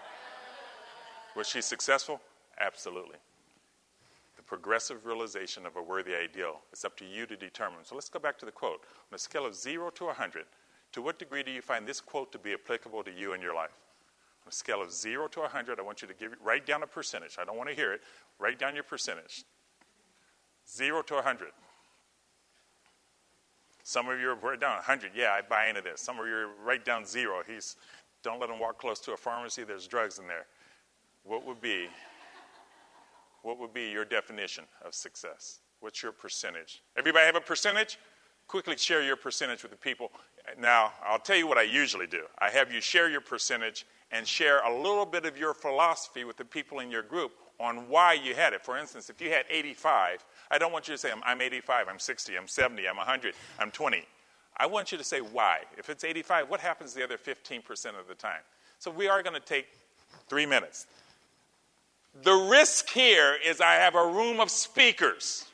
Was 1.36 1.46
she 1.46 1.60
successful? 1.60 2.20
Absolutely. 2.60 3.16
The 4.36 4.42
progressive 4.42 5.06
realization 5.06 5.66
of 5.66 5.76
a 5.76 5.82
worthy 5.82 6.14
ideal. 6.14 6.60
It's 6.72 6.84
up 6.84 6.96
to 6.98 7.04
you 7.04 7.26
to 7.26 7.36
determine. 7.36 7.84
So 7.84 7.94
let's 7.94 8.08
go 8.08 8.18
back 8.18 8.38
to 8.38 8.46
the 8.46 8.52
quote. 8.52 8.80
On 9.10 9.14
a 9.14 9.18
scale 9.18 9.46
of 9.46 9.54
0 9.54 9.90
to 9.90 10.04
100, 10.06 10.44
to 10.92 11.02
what 11.02 11.18
degree 11.18 11.42
do 11.42 11.50
you 11.50 11.62
find 11.62 11.86
this 11.86 12.00
quote 12.00 12.32
to 12.32 12.38
be 12.38 12.52
applicable 12.54 13.02
to 13.04 13.10
you 13.10 13.32
in 13.32 13.40
your 13.40 13.54
life? 13.54 13.76
On 14.44 14.48
a 14.48 14.52
scale 14.52 14.82
of 14.82 14.92
0 14.92 15.28
to 15.28 15.40
100, 15.40 15.78
I 15.78 15.82
want 15.82 16.02
you 16.02 16.08
to 16.08 16.14
give, 16.14 16.34
write 16.42 16.66
down 16.66 16.82
a 16.82 16.86
percentage. 16.86 17.36
I 17.38 17.44
don't 17.44 17.56
want 17.56 17.68
to 17.68 17.74
hear 17.74 17.92
it. 17.92 18.00
Write 18.38 18.58
down 18.58 18.74
your 18.74 18.84
percentage. 18.84 19.44
0 20.68 21.02
to 21.02 21.14
100. 21.14 21.48
Some 23.82 24.08
of 24.08 24.20
you 24.20 24.28
are 24.28 24.56
down 24.56 24.76
100. 24.76 25.12
Yeah, 25.14 25.32
I 25.32 25.40
buy 25.40 25.68
into 25.68 25.80
this. 25.80 26.00
Some 26.00 26.18
of 26.18 26.26
you 26.26 26.34
are 26.34 26.48
write 26.62 26.84
down 26.84 27.06
0. 27.06 27.42
He's, 27.46 27.76
don't 28.22 28.38
let 28.38 28.50
him 28.50 28.58
walk 28.58 28.78
close 28.78 29.00
to 29.00 29.12
a 29.12 29.16
pharmacy. 29.16 29.64
There's 29.64 29.86
drugs 29.86 30.18
in 30.18 30.26
there. 30.26 30.44
What 31.24 31.46
would 31.46 31.60
be, 31.60 31.88
what 33.48 33.58
would 33.58 33.72
be 33.72 33.88
your 33.88 34.04
definition 34.04 34.64
of 34.84 34.94
success? 34.94 35.60
What's 35.80 36.02
your 36.02 36.12
percentage? 36.12 36.82
Everybody 36.98 37.24
have 37.24 37.34
a 37.34 37.40
percentage? 37.40 37.98
Quickly 38.46 38.76
share 38.76 39.02
your 39.02 39.16
percentage 39.16 39.62
with 39.62 39.72
the 39.72 39.78
people. 39.78 40.12
Now, 40.58 40.92
I'll 41.02 41.18
tell 41.18 41.36
you 41.36 41.46
what 41.46 41.56
I 41.56 41.62
usually 41.62 42.06
do. 42.06 42.24
I 42.40 42.50
have 42.50 42.70
you 42.70 42.82
share 42.82 43.08
your 43.08 43.22
percentage 43.22 43.86
and 44.10 44.26
share 44.26 44.60
a 44.60 44.82
little 44.82 45.06
bit 45.06 45.24
of 45.24 45.38
your 45.38 45.54
philosophy 45.54 46.24
with 46.24 46.36
the 46.36 46.44
people 46.44 46.80
in 46.80 46.90
your 46.90 47.02
group 47.02 47.32
on 47.58 47.88
why 47.88 48.12
you 48.12 48.34
had 48.34 48.52
it. 48.52 48.62
For 48.62 48.76
instance, 48.76 49.08
if 49.08 49.18
you 49.18 49.30
had 49.30 49.46
85, 49.48 50.26
I 50.50 50.58
don't 50.58 50.70
want 50.70 50.86
you 50.86 50.92
to 50.92 50.98
say, 50.98 51.10
I'm, 51.10 51.22
I'm 51.24 51.40
85, 51.40 51.86
I'm 51.88 51.98
60, 51.98 52.36
I'm 52.36 52.48
70, 52.48 52.86
I'm 52.86 52.98
100, 52.98 53.34
I'm 53.58 53.70
20. 53.70 54.04
I 54.58 54.66
want 54.66 54.92
you 54.92 54.98
to 54.98 55.04
say 55.04 55.20
why. 55.20 55.60
If 55.78 55.88
it's 55.88 56.04
85, 56.04 56.50
what 56.50 56.60
happens 56.60 56.92
the 56.92 57.02
other 57.02 57.16
15% 57.16 57.98
of 57.98 58.08
the 58.08 58.14
time? 58.14 58.42
So 58.78 58.90
we 58.90 59.08
are 59.08 59.22
going 59.22 59.40
to 59.40 59.46
take 59.46 59.68
three 60.28 60.44
minutes. 60.44 60.86
The 62.24 62.34
risk 62.34 62.88
here 62.88 63.36
is 63.44 63.60
I 63.60 63.74
have 63.74 63.94
a 63.94 64.06
room 64.06 64.40
of 64.40 64.50
speakers. 64.50 65.44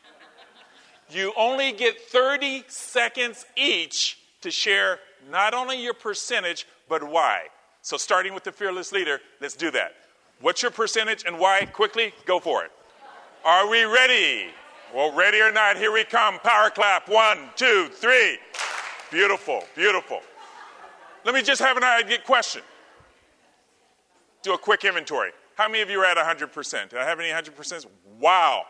You 1.10 1.32
only 1.36 1.72
get 1.72 2.00
30 2.00 2.64
seconds 2.68 3.44
each 3.56 4.18
to 4.40 4.50
share 4.50 4.98
not 5.30 5.52
only 5.52 5.82
your 5.82 5.94
percentage, 5.94 6.66
but 6.88 7.02
why. 7.02 7.44
So, 7.82 7.96
starting 7.98 8.32
with 8.32 8.44
the 8.44 8.52
fearless 8.52 8.92
leader, 8.92 9.20
let's 9.40 9.56
do 9.56 9.70
that. 9.72 9.94
What's 10.40 10.62
your 10.62 10.70
percentage 10.70 11.24
and 11.26 11.38
why? 11.38 11.66
Quickly, 11.66 12.14
go 12.24 12.40
for 12.40 12.64
it. 12.64 12.72
Are 13.44 13.68
we 13.68 13.84
ready? 13.84 14.46
Well, 14.94 15.12
ready 15.12 15.40
or 15.40 15.52
not, 15.52 15.76
here 15.76 15.92
we 15.92 16.04
come. 16.04 16.38
Power 16.38 16.70
clap. 16.70 17.08
One, 17.08 17.50
two, 17.56 17.88
three. 17.92 18.38
Beautiful, 19.10 19.64
beautiful. 19.76 20.20
Let 21.24 21.34
me 21.34 21.42
just 21.42 21.60
have 21.60 21.76
an 21.76 21.84
idea 21.84 22.18
question. 22.18 22.62
Do 24.42 24.54
a 24.54 24.58
quick 24.58 24.84
inventory. 24.84 25.32
How 25.56 25.68
many 25.68 25.82
of 25.82 25.90
you 25.90 26.00
are 26.00 26.04
at 26.04 26.16
100%? 26.16 26.90
Do 26.90 26.98
I 26.98 27.04
have 27.04 27.20
any 27.20 27.28
100%? 27.28 27.86
Wow. 28.18 28.64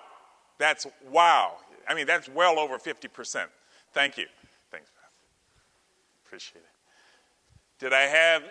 That's 0.59 0.87
wow. 1.11 1.57
I 1.89 1.95
mean, 1.95 2.07
that's 2.07 2.29
well 2.29 2.59
over 2.59 2.79
50%. 2.79 3.47
Thank 3.93 4.17
you. 4.17 4.27
Thanks, 4.71 4.91
Appreciate 6.27 6.63
it. 6.63 6.65
Did 7.79 7.93
I 7.93 8.03
have 8.03 8.43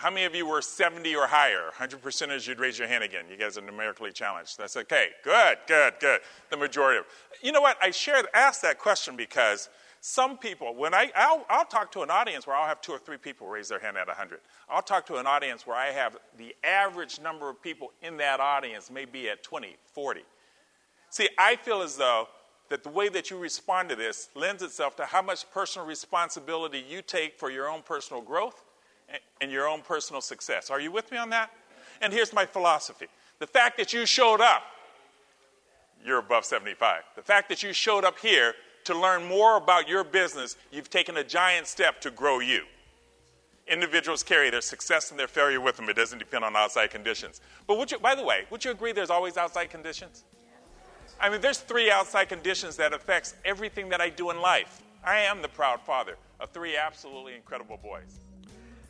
how 0.00 0.08
many 0.08 0.24
of 0.24 0.34
you 0.34 0.46
were 0.46 0.62
70 0.62 1.14
or 1.14 1.26
higher? 1.26 1.70
100% 1.76 2.28
as 2.28 2.46
you'd 2.46 2.58
raise 2.58 2.78
your 2.78 2.88
hand 2.88 3.04
again. 3.04 3.24
You 3.30 3.36
guys 3.36 3.58
are 3.58 3.62
numerically 3.62 4.12
challenged. 4.12 4.56
That's 4.56 4.76
okay. 4.78 5.08
Good, 5.22 5.58
good, 5.66 5.92
good. 6.00 6.20
The 6.48 6.56
majority 6.56 7.00
of 7.00 7.04
You 7.42 7.52
know 7.52 7.60
what? 7.60 7.76
I 7.82 7.90
shared, 7.90 8.26
asked 8.32 8.62
that 8.62 8.78
question 8.78 9.14
because 9.14 9.68
some 10.00 10.38
people, 10.38 10.74
when 10.74 10.94
I, 10.94 11.10
I'll, 11.14 11.44
I'll, 11.50 11.66
talk 11.66 11.92
to 11.92 12.00
an 12.00 12.10
audience 12.10 12.46
where 12.46 12.56
I'll 12.56 12.66
have 12.66 12.80
two 12.80 12.92
or 12.92 12.98
three 12.98 13.18
people 13.18 13.46
raise 13.46 13.68
their 13.68 13.78
hand 13.78 13.98
at 13.98 14.06
100. 14.06 14.40
I'll 14.70 14.80
talk 14.80 15.04
to 15.06 15.16
an 15.16 15.26
audience 15.26 15.66
where 15.66 15.76
I 15.76 15.88
have 15.88 16.16
the 16.38 16.56
average 16.64 17.20
number 17.20 17.50
of 17.50 17.62
people 17.62 17.92
in 18.00 18.16
that 18.16 18.40
audience 18.40 18.90
may 18.90 19.04
be 19.04 19.28
at 19.28 19.42
20, 19.42 19.76
40. 19.92 20.22
See, 21.10 21.28
I 21.38 21.56
feel 21.56 21.82
as 21.82 21.96
though 21.96 22.28
that 22.70 22.82
the 22.82 22.88
way 22.88 23.10
that 23.10 23.30
you 23.30 23.38
respond 23.38 23.90
to 23.90 23.96
this 23.96 24.30
lends 24.34 24.62
itself 24.62 24.96
to 24.96 25.04
how 25.04 25.20
much 25.20 25.50
personal 25.50 25.86
responsibility 25.86 26.82
you 26.88 27.02
take 27.02 27.38
for 27.38 27.50
your 27.50 27.68
own 27.68 27.82
personal 27.82 28.22
growth 28.22 28.64
and 29.42 29.50
your 29.50 29.68
own 29.68 29.82
personal 29.82 30.22
success. 30.22 30.70
Are 30.70 30.80
you 30.80 30.92
with 30.92 31.10
me 31.10 31.18
on 31.18 31.28
that? 31.30 31.50
And 32.00 32.12
here's 32.12 32.32
my 32.32 32.46
philosophy 32.46 33.06
the 33.38 33.46
fact 33.46 33.76
that 33.76 33.92
you 33.92 34.06
showed 34.06 34.40
up, 34.40 34.62
you're 36.04 36.18
above 36.18 36.46
75. 36.46 37.02
The 37.16 37.22
fact 37.22 37.48
that 37.50 37.62
you 37.62 37.72
showed 37.74 38.04
up 38.04 38.18
here 38.18 38.54
to 38.84 38.98
learn 38.98 39.24
more 39.26 39.56
about 39.56 39.88
your 39.88 40.04
business, 40.04 40.56
you've 40.70 40.90
taken 40.90 41.16
a 41.16 41.24
giant 41.24 41.66
step 41.66 42.00
to 42.02 42.10
grow 42.10 42.40
you. 42.40 42.62
Individuals 43.66 44.22
carry 44.22 44.50
their 44.50 44.60
success 44.60 45.10
and 45.10 45.20
their 45.20 45.28
failure 45.28 45.60
with 45.60 45.76
them. 45.76 45.88
It 45.88 45.96
doesn't 45.96 46.18
depend 46.18 46.44
on 46.44 46.56
outside 46.56 46.90
conditions. 46.90 47.40
But 47.66 47.78
would 47.78 47.90
you, 47.92 47.98
by 47.98 48.14
the 48.14 48.24
way, 48.24 48.44
would 48.50 48.64
you 48.64 48.70
agree 48.72 48.92
there's 48.92 49.10
always 49.10 49.36
outside 49.36 49.70
conditions? 49.70 50.24
I 51.20 51.28
mean, 51.28 51.40
there's 51.40 51.58
three 51.58 51.90
outside 51.90 52.28
conditions 52.28 52.76
that 52.76 52.92
affects 52.92 53.34
everything 53.44 53.90
that 53.90 54.00
I 54.00 54.08
do 54.08 54.30
in 54.30 54.40
life. 54.40 54.82
I 55.04 55.20
am 55.20 55.42
the 55.42 55.48
proud 55.48 55.80
father 55.82 56.16
of 56.40 56.50
three 56.50 56.76
absolutely 56.76 57.34
incredible 57.34 57.78
boys. 57.82 58.20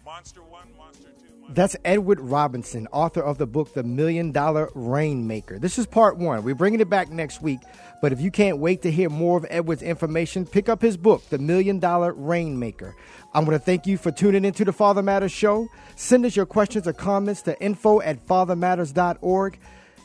Monster 0.05 0.40
1, 0.40 0.68
Monster 0.79 1.09
2. 1.29 1.30
That's 1.48 1.74
Edward 1.85 2.20
Robinson, 2.20 2.87
author 2.92 3.22
of 3.22 3.38
the 3.38 3.46
book 3.46 3.74
The 3.74 3.83
Million 3.83 4.31
Dollar 4.31 4.70
Rainmaker. 4.74 5.59
This 5.59 5.79
is 5.79 5.87
part 5.87 6.16
one. 6.16 6.44
We're 6.44 6.55
bringing 6.55 6.81
it 6.81 6.88
back 6.88 7.11
next 7.11 7.42
week. 7.42 7.59
But 8.00 8.12
if 8.12 8.20
you 8.20 8.31
can't 8.31 8.59
wait 8.59 8.83
to 8.83 8.90
hear 8.90 9.11
more 9.11 9.37
of 9.37 9.46
Edward's 9.50 9.83
information, 9.83 10.46
pick 10.46 10.68
up 10.68 10.81
his 10.81 10.96
book, 10.96 11.29
The 11.29 11.38
Million 11.38 11.81
Dollar 11.81 12.12
Rainmaker. 12.12 12.94
I'm 13.35 13.44
going 13.44 13.59
to 13.59 13.64
thank 13.64 13.87
you 13.87 13.96
for 13.96 14.12
tuning 14.12 14.44
into 14.44 14.64
the 14.64 14.72
Father 14.72 15.03
Matters 15.03 15.33
show. 15.33 15.68
Send 15.96 16.24
us 16.24 16.37
your 16.37 16.46
questions 16.46 16.87
or 16.87 16.92
comments 16.92 17.42
to 17.42 17.61
info 17.61 18.00
at 18.00 18.24
fathermatters.org. 18.26 19.59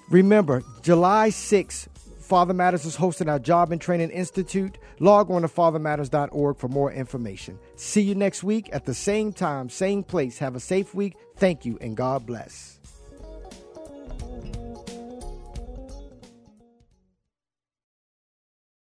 Remember, 0.09 0.63
July 0.81 1.29
6th, 1.29 1.87
Father 2.25 2.55
Matters 2.55 2.85
is 2.85 2.95
hosting 2.95 3.29
our 3.29 3.37
Job 3.37 3.71
and 3.71 3.79
Training 3.79 4.09
Institute. 4.09 4.79
Log 4.99 5.29
on 5.29 5.43
to 5.43 5.47
fathermatters.org 5.47 6.57
for 6.57 6.67
more 6.67 6.91
information. 6.91 7.59
See 7.75 8.01
you 8.01 8.15
next 8.15 8.43
week 8.43 8.67
at 8.73 8.85
the 8.85 8.95
same 8.95 9.31
time, 9.31 9.69
same 9.69 10.01
place. 10.01 10.39
Have 10.39 10.55
a 10.55 10.59
safe 10.59 10.95
week. 10.95 11.17
Thank 11.37 11.65
you 11.65 11.77
and 11.81 11.95
God 11.95 12.25
bless. 12.25 12.79